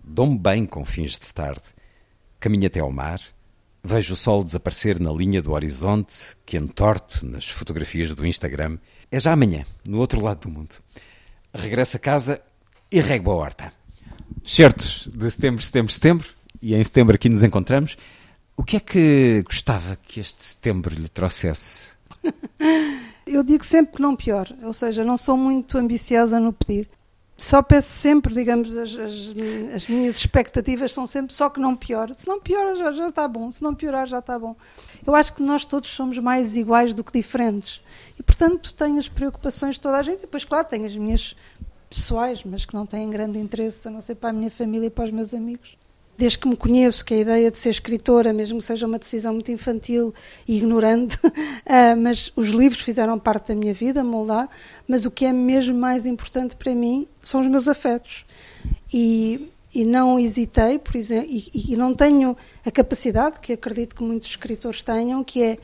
[0.04, 1.64] Dou-me bem com fins de tarde.
[2.40, 3.22] Caminho até ao mar,
[3.84, 8.78] Vejo o sol desaparecer na linha do horizonte que entorto nas fotografias do Instagram.
[9.12, 10.76] É já amanhã, no outro lado do mundo.
[11.54, 12.42] Regresso a casa
[12.92, 13.74] e rego a horta.
[14.44, 16.30] Certos de setembro, setembro, setembro,
[16.62, 17.98] e em setembro aqui nos encontramos.
[18.56, 21.94] O que é que gostava que este setembro lhe trouxesse?
[23.26, 26.88] Eu digo sempre que não pior, ou seja, não sou muito ambiciosa no pedir
[27.44, 29.14] só peço sempre, digamos, as, as,
[29.76, 32.14] as, minhas expectativas são sempre só que não piora.
[32.14, 33.52] Se não piora, já, já está bom.
[33.52, 34.56] Se não piorar, já está bom.
[35.06, 37.82] Eu acho que nós todos somos mais iguais do que diferentes.
[38.20, 40.20] E, portanto, tenho as preocupações de toda a gente.
[40.20, 41.36] E depois, claro, tenho as minhas
[41.90, 44.92] pessoais, mas que não têm grande interesse, a não ser para a minha família e
[44.92, 45.78] para os meus amigos
[46.22, 49.34] desde que me conheço, que a ideia de ser escritora, mesmo que seja uma decisão
[49.34, 50.14] muito infantil
[50.48, 54.48] e ignorante, uh, mas os livros fizeram parte da minha vida, moldar,
[54.88, 58.24] mas o que é mesmo mais importante para mim são os meus afetos.
[58.94, 64.04] E, e não hesitei, por exemplo, e, e não tenho a capacidade, que acredito que
[64.04, 65.58] muitos escritores tenham, que é,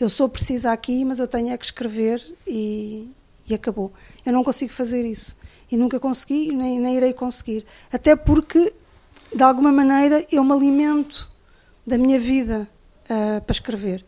[0.00, 3.12] eu sou precisa aqui, mas eu tenho é que escrever e,
[3.46, 3.92] e acabou.
[4.24, 5.36] Eu não consigo fazer isso.
[5.70, 7.66] E nunca consegui, nem, nem irei conseguir.
[7.92, 8.72] Até porque
[9.34, 11.30] de alguma maneira eu me alimento
[11.86, 12.68] da minha vida
[13.04, 14.04] uh, para escrever.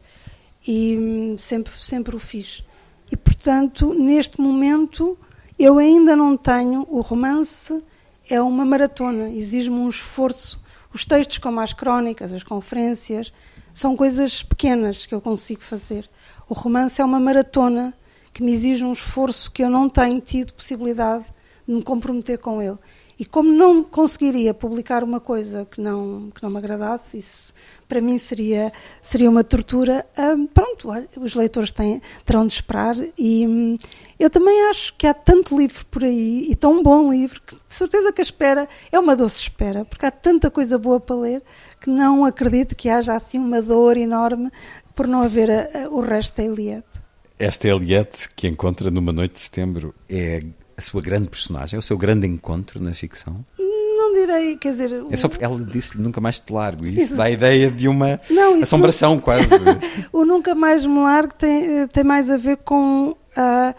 [0.66, 2.64] E hum, sempre sempre o fiz.
[3.10, 5.18] E portanto neste momento
[5.58, 7.82] eu ainda não tenho o romance
[8.28, 9.28] é uma maratona.
[9.30, 10.60] Exige-me um esforço.
[10.92, 13.32] Os textos como as crónicas as conferências
[13.74, 16.08] são coisas pequenas que eu consigo fazer.
[16.48, 17.94] O romance é uma maratona
[18.32, 21.24] que me exige um esforço que eu não tenho tido possibilidade
[21.66, 22.78] de me comprometer com ele
[23.20, 27.52] e como não conseguiria publicar uma coisa que não, que não me agradasse, isso
[27.86, 30.06] para mim seria, seria uma tortura.
[30.18, 30.88] Hum, pronto,
[31.20, 32.96] os leitores têm, terão de esperar.
[33.18, 33.76] E hum,
[34.18, 37.74] eu também acho que há tanto livro por aí, e tão bom livro, que de
[37.74, 41.42] certeza que a espera é uma doce espera, porque há tanta coisa boa para ler
[41.78, 44.50] que não acredito que haja assim uma dor enorme
[44.94, 47.02] por não haver a, a, o resto da Eliette.
[47.38, 50.42] Esta Eliette que encontra numa noite de setembro é
[50.80, 51.78] a sua grande personagem?
[51.78, 53.44] O seu grande encontro na ficção?
[53.58, 55.04] Não direi, quer dizer.
[55.10, 57.86] É só porque ela disse-lhe nunca mais te largo, e isso dá a ideia de
[57.86, 59.20] uma não, assombração não...
[59.20, 59.54] quase.
[60.10, 63.74] o nunca mais me largo tem, tem mais a ver com a,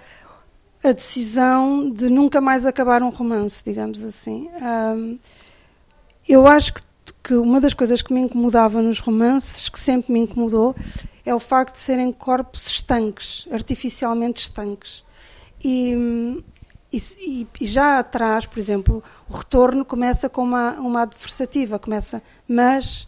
[0.84, 4.50] a decisão de nunca mais acabar um romance, digamos assim.
[4.62, 5.18] Um,
[6.30, 6.82] eu acho que,
[7.24, 10.76] que uma das coisas que me incomodava nos romances, que sempre me incomodou,
[11.26, 15.04] é o facto de serem corpos estanques, artificialmente estanques.
[15.64, 16.44] E,
[16.92, 23.08] e, e, já atrás, por exemplo, o retorno começa com uma, uma adversativa, começa, mas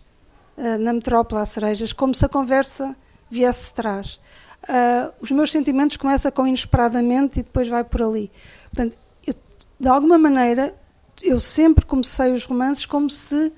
[0.58, 2.96] uh, na metrópole há cerejas, como se a conversa
[3.30, 4.20] viesse de trás.
[4.64, 8.32] Uh, os meus sentimentos começam com inesperadamente e depois vai por ali.
[8.72, 9.34] Portanto, eu,
[9.78, 10.74] de alguma maneira,
[11.22, 13.52] eu sempre comecei os romances como se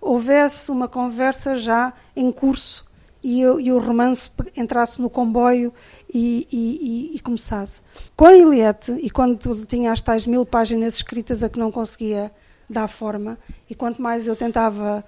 [0.00, 2.87] houvesse uma conversa já em curso
[3.22, 5.72] e, eu, e o romance entrasse no comboio
[6.12, 7.82] e, e, e, começasse.
[8.16, 12.30] Com a Eliette, e quando tinha as tais mil páginas escritas a que não conseguia
[12.68, 13.38] dar forma,
[13.68, 15.04] e quanto mais eu tentava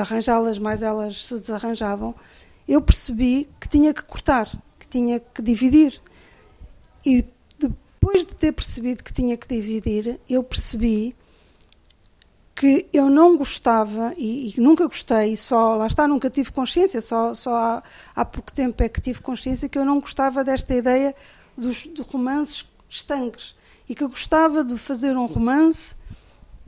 [0.00, 2.14] arranjá-las, mais elas se desarranjavam,
[2.66, 6.00] eu percebi que tinha que cortar, que tinha que dividir.
[7.04, 7.24] E
[7.58, 11.14] depois de ter percebido que tinha que dividir, eu percebi
[12.62, 17.34] que eu não gostava e, e, nunca gostei, só lá está, nunca tive consciência, só,
[17.34, 17.82] só há,
[18.14, 21.12] há pouco tempo é que tive consciência que eu não gostava desta ideia
[21.58, 23.56] dos de romances estanques
[23.88, 25.96] e que eu gostava de fazer um romance.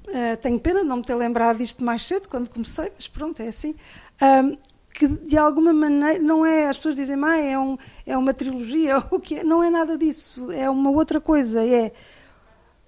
[0.09, 3.41] Uh, tenho pena de não me ter lembrado disto mais cedo, quando comecei, mas pronto,
[3.41, 3.77] é assim.
[4.93, 8.99] Que de alguma maneira não é, as pessoas dizem, ah, é, um, é uma trilogia,
[9.13, 9.45] o que é?
[9.45, 11.93] não é nada disso, é uma outra coisa, é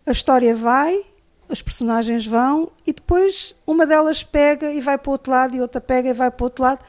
[0.04, 1.04] a história vai,
[1.48, 5.60] as personagens vão e depois uma delas pega e vai para o outro lado e
[5.60, 6.84] outra pega e vai para o outro lado.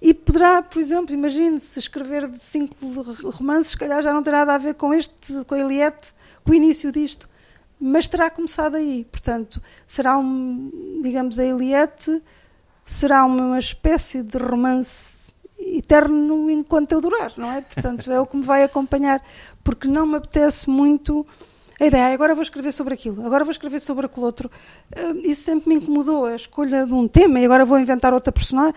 [0.00, 2.76] E poderá, por exemplo, imagine-se escrever cinco
[3.30, 6.50] romances, se calhar já não terá nada a ver com este, com a Eliette, com
[6.50, 7.28] o início disto,
[7.80, 12.22] mas terá começado aí, portanto, será um, digamos, a Eliette
[12.82, 17.62] será uma espécie de romance eterno enquanto eu durar, não é?
[17.62, 19.22] Portanto, é o que me vai acompanhar,
[19.62, 21.26] porque não me apetece muito
[21.80, 24.50] a ideia, agora vou escrever sobre aquilo, agora vou escrever sobre aquele outro.
[24.96, 28.32] Uh, isso sempre me incomodou, a escolha de um tema e agora vou inventar outra
[28.32, 28.74] personagem,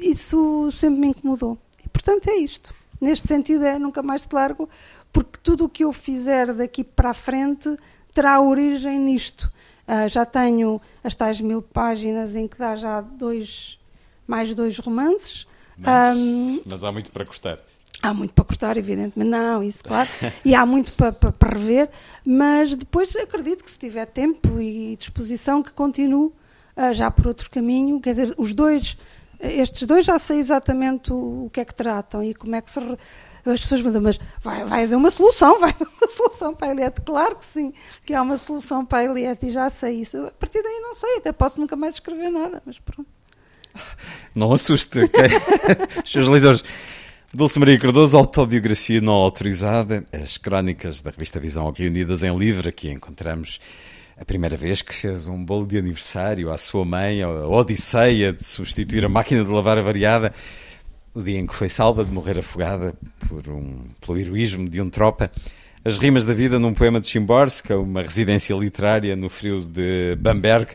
[0.00, 1.58] isso sempre me incomodou.
[1.84, 2.74] E, portanto, é isto.
[3.00, 4.68] Neste sentido, é nunca mais te largo,
[5.12, 7.76] porque tudo o que eu fizer daqui para a frente
[8.14, 9.50] terá origem nisto.
[9.86, 13.78] Uh, já tenho as tais mil páginas em que dá já dois,
[14.26, 15.46] mais dois romances.
[15.76, 17.58] Mas, um, mas há muito para cortar.
[18.02, 20.08] Há muito para cortar, evidentemente, não, isso claro,
[20.44, 21.90] e há muito para, para, para, rever,
[22.24, 26.32] mas depois acredito que se tiver tempo e disposição que continuo
[26.76, 28.96] uh, já por outro caminho, quer dizer, os dois,
[29.38, 32.70] estes dois já sei exatamente o, o que é que tratam e como é que
[32.70, 32.80] se
[33.44, 36.70] as pessoas mandam, mas vai, vai haver uma solução, vai haver uma solução para a
[36.70, 37.00] Eliette.
[37.00, 37.72] Claro que sim,
[38.04, 40.26] que há uma solução para a Eliette e já sei isso.
[40.26, 43.08] A partir daí não sei, até posso nunca mais escrever nada, mas pronto.
[44.34, 45.28] Não assuste, okay?
[46.04, 46.64] os leitores.
[47.32, 52.90] Dulce Maria Cardoso, autobiografia não autorizada, as crónicas da revista Visão reunidas em livro, aqui
[52.90, 53.60] encontramos
[54.20, 58.42] a primeira vez que fez um bolo de aniversário à sua mãe, a odisseia de
[58.42, 60.34] substituir a máquina de lavar avariada
[61.14, 62.96] o dia em que foi salva de morrer afogada
[63.28, 65.30] por um, pelo heroísmo de um tropa,
[65.84, 70.72] as rimas da vida num poema de Chimborska, uma residência literária no frio de Bamberg,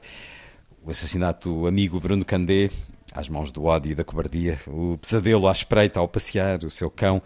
[0.82, 2.70] o assassinato do amigo Bruno Candé,
[3.16, 6.90] às mãos do ódio e da cobardia, o pesadelo à espreita ao passear o seu
[6.90, 7.22] cão,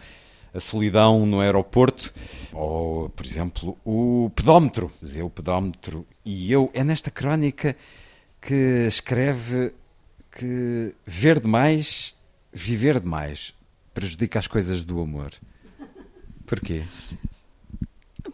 [0.54, 2.12] a solidão no aeroporto,
[2.52, 4.90] ou, por exemplo, o pedómetro,
[5.22, 7.76] o pedómetro, e eu, é nesta crónica
[8.40, 9.72] que escreve
[10.30, 12.14] que ver demais
[12.52, 13.54] viver demais
[13.94, 15.30] prejudica as coisas do amor.
[16.46, 16.84] Porquê?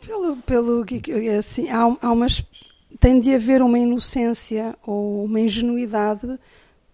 [0.05, 2.45] Pelo, pelo que assim, há, há umas
[2.99, 6.39] tem de haver uma inocência ou uma ingenuidade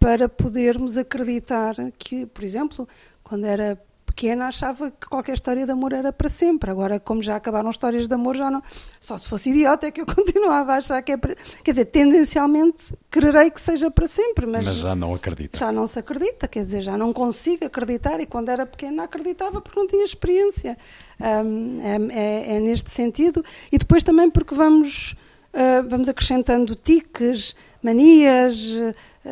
[0.02, 2.88] para podermos acreditar que, por exemplo,
[3.22, 6.68] quando era pequena achava que qualquer história de amor era para sempre.
[6.70, 8.60] Agora, como já acabaram histórias de amor, já não.
[9.00, 11.36] Só se fosse idiota é que eu continuava a achar que é para.
[11.62, 14.64] Quer dizer, tendencialmente quererei que seja para sempre, mas.
[14.64, 15.56] Mas já não acredita.
[15.56, 19.60] Já não se acredita, quer dizer, já não consigo acreditar e quando era pequena acreditava
[19.60, 20.76] porque não tinha experiência.
[21.20, 23.44] Um, é, é, é, neste sentido.
[23.70, 25.14] E depois também porque vamos.
[25.52, 28.56] Uh, vamos acrescentando tiques, manias,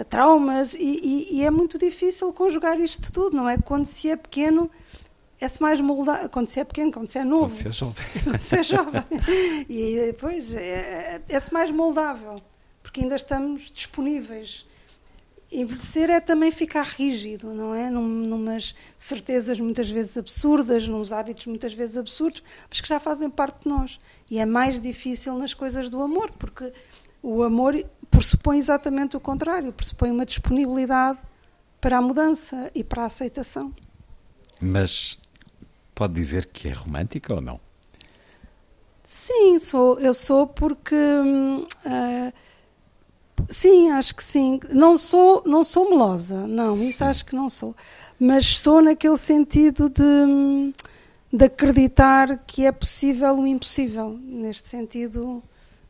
[0.09, 3.59] traumas, e, e, e, é muito difícil conjugar isto tudo, não é?
[3.59, 4.71] Quando se é pequeno,
[5.41, 6.29] é-se mais moldável.
[6.29, 7.49] Quando se é pequeno, quando se é novo.
[7.49, 8.05] Quando se é jovem.
[8.25, 9.05] quando se é jovem.
[9.69, 12.37] e depois é, é-se mais moldável,
[12.83, 14.67] porque ainda estamos disponíveis.
[15.53, 17.91] Envelhecer é também ficar rígido, não é?
[17.91, 23.29] Num, numas certezas muitas vezes absurdas, nos hábitos muitas vezes absurdos, mas que já fazem
[23.29, 23.99] parte de nós.
[24.31, 26.73] E é mais difícil nas coisas do amor, porque
[27.21, 31.19] o amor pressupõe exatamente o contrário, pressupõe uma disponibilidade
[31.81, 33.75] para a mudança e para a aceitação.
[34.61, 35.19] Mas
[35.95, 37.61] pode dizer que é romântica ou não?
[39.03, 42.33] Sim, sou, eu sou porque uh,
[43.49, 44.61] sim, acho que sim.
[44.71, 46.89] Não sou, não sou melosa, não, sim.
[46.89, 47.75] isso acho que não sou.
[48.19, 50.73] Mas sou naquele sentido de,
[51.33, 54.19] de acreditar que é possível o impossível.
[54.23, 55.43] Neste sentido,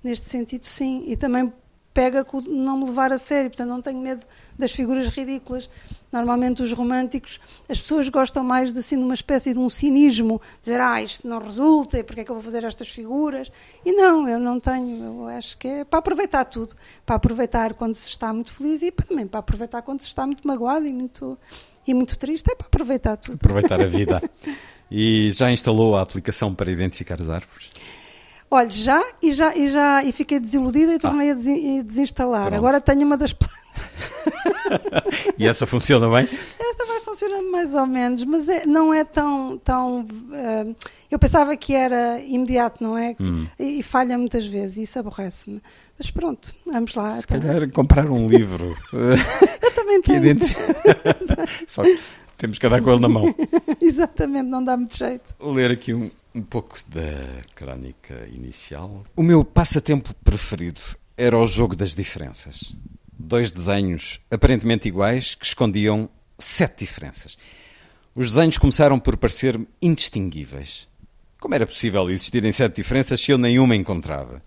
[0.03, 1.03] neste sentido, sim.
[1.07, 1.53] E também
[1.93, 4.25] pega com não me levar a sério, portanto não tenho medo
[4.59, 5.69] das figuras ridículas.
[6.13, 10.41] Normalmente os românticos, as pessoas gostam mais de assim de uma espécie de um cinismo,
[10.61, 13.51] dizer, ah, isto não resulta, e porque é que eu vou fazer estas figuras?
[13.85, 16.75] E não, eu não tenho, eu acho que é para aproveitar tudo,
[17.07, 20.47] para aproveitar quando se está muito feliz e também para aproveitar quando se está muito
[20.47, 21.39] magoado e muito,
[21.87, 23.37] e muito triste, é para aproveitar tudo.
[23.37, 24.21] Aproveitar a vida.
[24.91, 27.71] e já instalou a aplicação para identificar as árvores?
[28.51, 30.99] Olha, já e já e já e fiquei desiludida e ah.
[30.99, 31.35] tornei ah.
[31.35, 32.49] a desinstalar.
[32.49, 32.57] Pronto.
[32.57, 33.61] Agora tenho uma das plantas.
[35.39, 36.29] e essa funciona bem?
[36.59, 39.57] Esta vai funcionando mais ou menos, mas é- não é tão.
[39.59, 40.75] tão eh,
[41.11, 43.15] eu pensava que era imediato, não é?
[43.21, 43.47] Hum.
[43.59, 45.63] E, e falha muitas vezes, e isso aborrece-me.
[45.99, 47.13] Mas pronto, vamos lá.
[47.13, 47.41] Se então.
[47.41, 50.39] calhar comprar um livro Eu também tenho.
[51.67, 52.01] Só que
[52.41, 53.35] temos que andar com ele na mão.
[53.81, 55.35] Exatamente, não dá muito jeito.
[55.41, 59.05] ler aqui um, um pouco da crónica inicial.
[59.15, 60.81] O meu passatempo preferido
[61.19, 62.75] era o jogo das diferenças.
[63.13, 67.37] Dois desenhos aparentemente iguais que escondiam sete diferenças.
[68.15, 70.89] Os desenhos começaram por parecer-me indistinguíveis.
[71.39, 74.41] Como era possível existirem sete diferenças se eu nenhuma encontrava?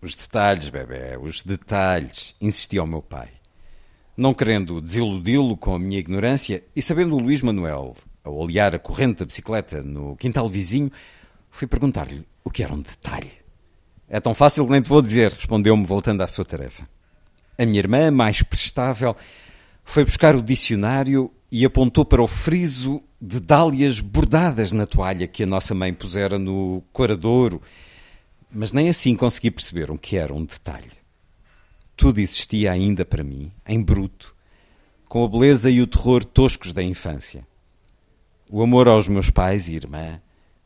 [0.00, 3.28] Os detalhes, bebê, os detalhes, insistia o meu pai.
[4.16, 8.78] Não querendo desiludi-lo com a minha ignorância e sabendo o Luís Manuel, ao olhar a
[8.78, 10.90] corrente da bicicleta no quintal vizinho,
[11.50, 13.32] fui perguntar-lhe o que era um detalhe.
[14.08, 16.88] É tão fácil que nem te vou dizer, respondeu-me voltando à sua tarefa.
[17.58, 19.16] A minha irmã, mais prestável,
[19.84, 25.42] foi buscar o dicionário e apontou para o friso de dálias bordadas na toalha que
[25.42, 27.60] a nossa mãe pusera no coradouro,
[28.50, 31.03] mas nem assim consegui perceber o que era um detalhe.
[31.96, 34.34] Tudo existia ainda para mim, em bruto,
[35.08, 37.46] com a beleza e o terror toscos da infância.
[38.50, 40.20] O amor aos meus pais e irmã,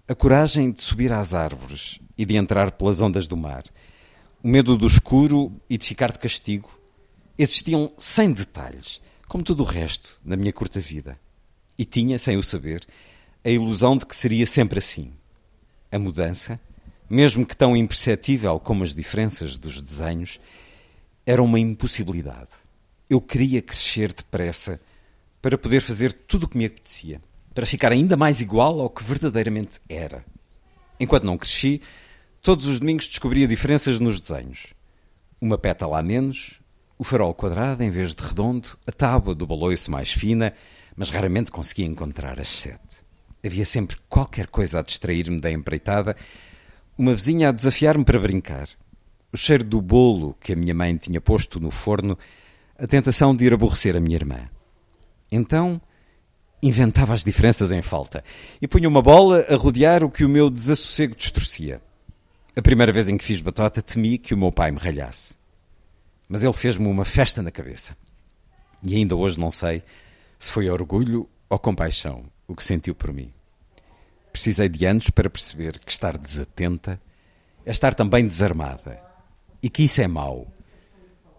[0.08, 3.62] a coragem de subir às árvores e de entrar pelas ondas do mar,
[4.42, 6.70] o medo do escuro e de ficar de castigo,
[7.36, 11.18] existiam sem detalhes, como tudo o resto na minha curta vida.
[11.76, 12.86] E tinha, sem o saber,
[13.44, 15.12] a ilusão de que seria sempre assim.
[15.92, 16.58] A mudança,
[17.08, 20.40] mesmo que tão imperceptível como as diferenças dos desenhos,
[21.28, 22.52] era uma impossibilidade.
[23.06, 24.80] Eu queria crescer depressa
[25.42, 27.20] para poder fazer tudo o que me apetecia,
[27.54, 30.24] para ficar ainda mais igual ao que verdadeiramente era.
[30.98, 31.82] Enquanto não cresci,
[32.40, 34.68] todos os domingos descobria diferenças nos desenhos.
[35.38, 36.60] Uma pétala a menos,
[36.96, 40.54] o farol quadrado em vez de redondo, a tábua do baloiço mais fina,
[40.96, 43.04] mas raramente conseguia encontrar as sete.
[43.44, 46.16] Havia sempre qualquer coisa a distrair-me da empreitada,
[46.96, 48.66] uma vizinha a desafiar-me para brincar,
[49.32, 52.18] o cheiro do bolo que a minha mãe tinha posto no forno,
[52.78, 54.48] a tentação de ir aborrecer a minha irmã.
[55.30, 55.80] Então
[56.62, 58.24] inventava as diferenças em falta
[58.60, 61.80] e punha uma bola a rodear o que o meu desassossego distorcia.
[62.56, 65.36] A primeira vez em que fiz batota, temi que o meu pai me ralhasse.
[66.28, 67.96] Mas ele fez-me uma festa na cabeça.
[68.82, 69.82] E ainda hoje não sei
[70.38, 73.32] se foi orgulho ou compaixão o que sentiu por mim.
[74.32, 77.00] Precisei de anos para perceber que estar desatenta
[77.64, 79.07] é estar também desarmada
[79.62, 80.46] e que isso é mau.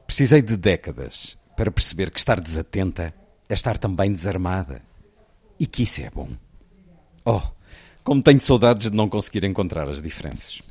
[0.05, 3.13] Precisei de décadas para perceber que estar desatenta
[3.47, 4.82] é estar também desarmada
[5.59, 6.30] e que isso é bom.
[7.26, 7.41] Oh,
[8.03, 10.61] como tenho saudades de não conseguir encontrar as diferenças.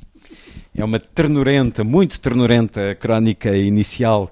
[0.75, 4.29] É uma ternurenta, muito ternurenta crónica inicial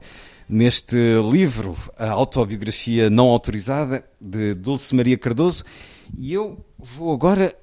[0.47, 0.95] neste
[1.29, 5.65] livro, a autobiografia não autorizada de Dulce Maria Cardoso.
[6.17, 7.55] E eu vou agora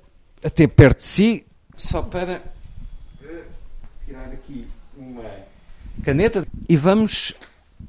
[0.42, 1.46] até perto de si,
[1.76, 2.42] só para
[3.22, 3.44] eh,
[4.06, 5.24] tirar aqui uma
[6.04, 7.32] caneta e vamos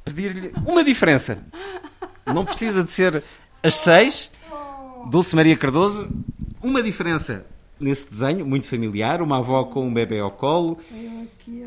[0.06, 1.38] pedir-lhe uma diferença.
[2.26, 3.22] Não precisa de ser
[3.62, 4.32] as seis.
[5.10, 6.10] Dulce Maria Cardoso,
[6.64, 7.46] uma diferença
[7.80, 10.80] nesse desenho, muito familiar, uma avó com um bebê ao colo,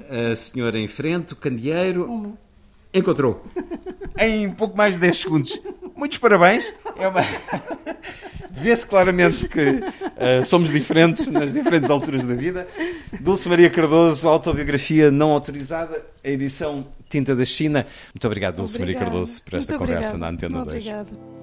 [0.09, 2.37] a senhora em frente, o candeeiro.
[2.93, 3.45] Encontrou.
[4.19, 5.61] Em pouco mais de 10 segundos.
[5.95, 6.73] Muitos parabéns.
[6.97, 7.21] É uma...
[8.61, 9.81] Vê-se claramente que
[10.17, 12.67] eh, somos diferentes nas diferentes alturas da vida.
[13.21, 17.87] Dulce Maria Cardoso, autobiografia não autorizada, a edição Tinta da China.
[18.15, 19.11] Muito obrigado, Dulce Maria Obrigada.
[19.17, 20.19] Cardoso, por esta Muito conversa obrigada.
[20.19, 20.69] na Antena 2.
[20.69, 21.38] Obrigada.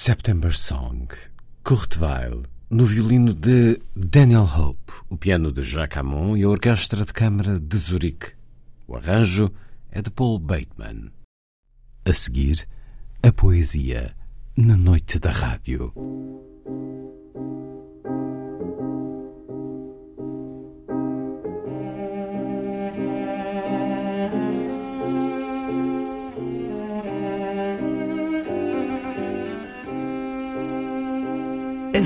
[0.00, 1.08] September Song,
[1.64, 1.98] Kurt
[2.70, 7.58] no violino de Daniel Hope, o piano de Jacques Amon e a orquestra de câmara
[7.58, 8.32] de Zurique.
[8.86, 9.52] O arranjo
[9.90, 11.10] é de Paul Bateman.
[12.04, 12.68] A seguir,
[13.24, 14.14] a poesia
[14.56, 15.92] na noite da rádio.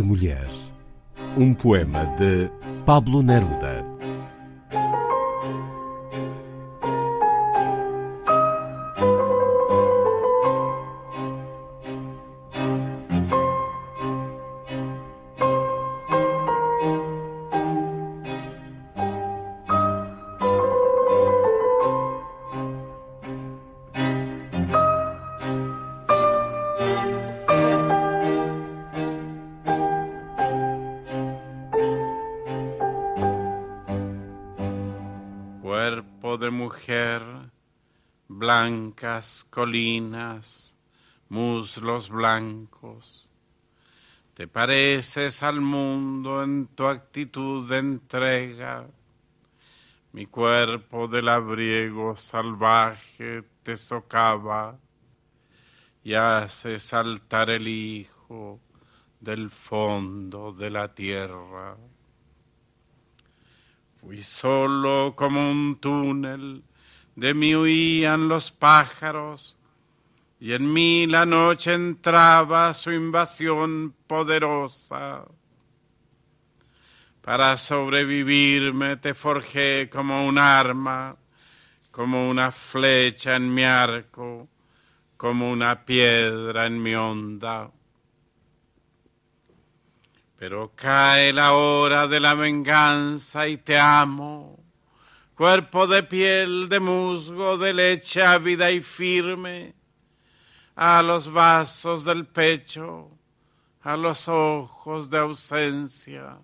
[0.00, 0.48] De Mulher.
[1.36, 2.50] Um poema de
[2.86, 3.79] Pablo Neruda.
[36.40, 37.22] De mujer,
[38.26, 40.78] blancas colinas,
[41.28, 43.30] muslos blancos.
[44.32, 48.88] Te pareces al mundo en tu actitud de entrega.
[50.12, 54.78] Mi cuerpo de labriego salvaje te socava
[56.02, 58.60] y hace saltar el hijo
[59.20, 61.76] del fondo de la tierra.
[64.00, 66.64] Fui solo como un túnel,
[67.16, 69.58] de mí huían los pájaros,
[70.40, 75.26] y en mí la noche entraba su invasión poderosa.
[77.20, 81.14] Para sobrevivirme te forjé como un arma,
[81.90, 84.48] como una flecha en mi arco,
[85.18, 87.70] como una piedra en mi onda.
[90.40, 94.58] Pero cae la hora de la venganza y te amo,
[95.34, 99.74] cuerpo de piel, de musgo, de leche ávida y firme,
[100.76, 103.10] a los vasos del pecho,
[103.82, 106.38] a los ojos de ausencia,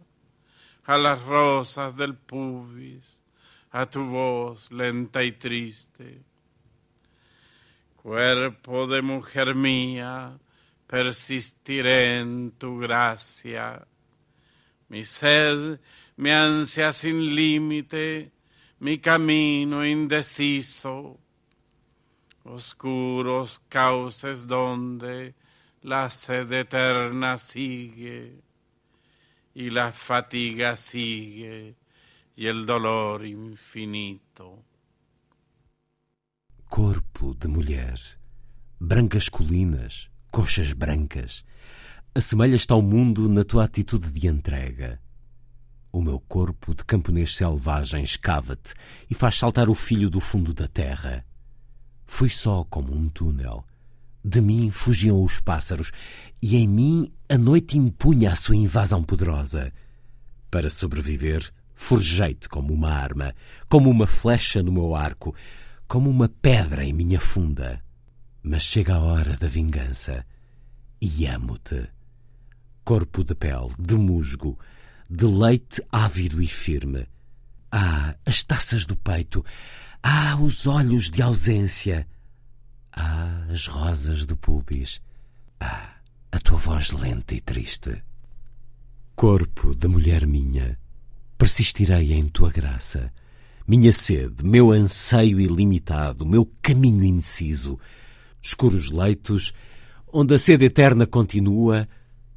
[0.85, 3.23] a las rosas del pubis,
[3.71, 6.21] a tu voz lenta y triste.
[7.97, 10.39] Cuerpo de mujer mía,
[10.87, 13.87] persistiré en tu gracia.
[14.89, 15.81] Mi sed,
[16.17, 18.33] mi ansia sin límite,
[18.81, 21.19] mi camino indeciso,
[22.45, 25.35] oscuros cauces donde
[25.83, 28.41] la sed eterna sigue
[29.55, 31.77] y la fatiga sigue
[32.37, 34.63] y el dolor infinito.
[36.69, 37.99] Corpo de mulher,
[38.79, 41.43] brancas colinas, coxas brancas,
[42.15, 45.01] assemelhas-te ao mundo na tua atitude de entrega.
[45.91, 48.75] O meu corpo de camponês selvagem escava-te
[49.09, 51.25] e faz saltar o filho do fundo da terra.
[52.05, 53.65] Fui só como um túnel.
[54.23, 55.91] De mim fugiam os pássaros
[56.43, 59.73] e em mim a noite impunha a sua invasão poderosa.
[60.51, 63.35] Para sobreviver, forjei-te como uma arma,
[63.71, 65.35] como uma flecha no meu arco,
[65.89, 67.86] como uma pedra em minha funda.
[68.49, 70.25] Mas chega a hora da vingança
[71.03, 71.89] e amo-te.
[72.85, 74.57] Corpo de pele, de musgo,
[75.11, 77.09] de leite ávido e firme.
[77.73, 79.45] Ah, as taças do peito.
[80.01, 82.07] Ah, os olhos de ausência.
[82.93, 85.01] Ah, as rosas do pubis.
[85.59, 85.97] Ah,
[86.31, 88.01] a tua voz lenta e triste.
[89.17, 90.79] Corpo de mulher minha,
[91.37, 93.13] persistirei em tua graça.
[93.67, 97.77] Minha sede, meu anseio ilimitado, meu caminho indeciso,
[98.47, 99.53] escuros leitos,
[100.13, 101.89] onde a sede eterna continua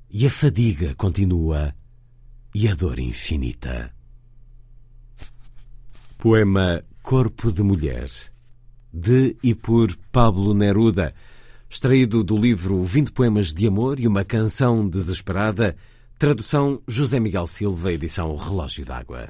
[0.10, 1.74] e a fadiga continua
[2.54, 3.94] e a dor infinita.
[6.18, 8.10] Poema Corpo de Mulher,
[8.92, 11.14] de e por Pablo Neruda,
[11.70, 15.76] extraído do livro 20 Poemas de Amor e uma Canção Desesperada,
[16.18, 19.30] tradução José Miguel Silva, edição Relógio d'Água.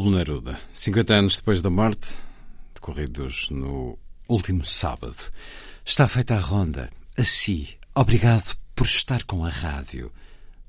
[0.00, 2.16] Paulo Neruda, 50 anos depois da morte,
[2.72, 5.14] decorridos no último sábado,
[5.84, 6.88] está feita a ronda.
[7.18, 10.10] Assim, obrigado por estar com a rádio.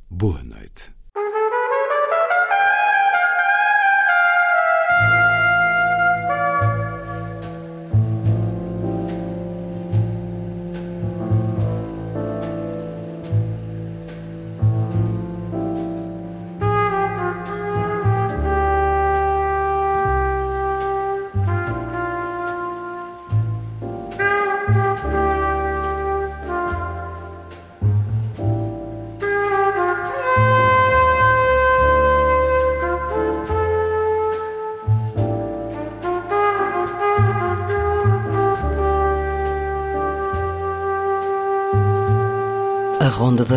[0.10, 0.92] Boa noite.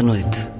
[0.04, 0.53] Noite.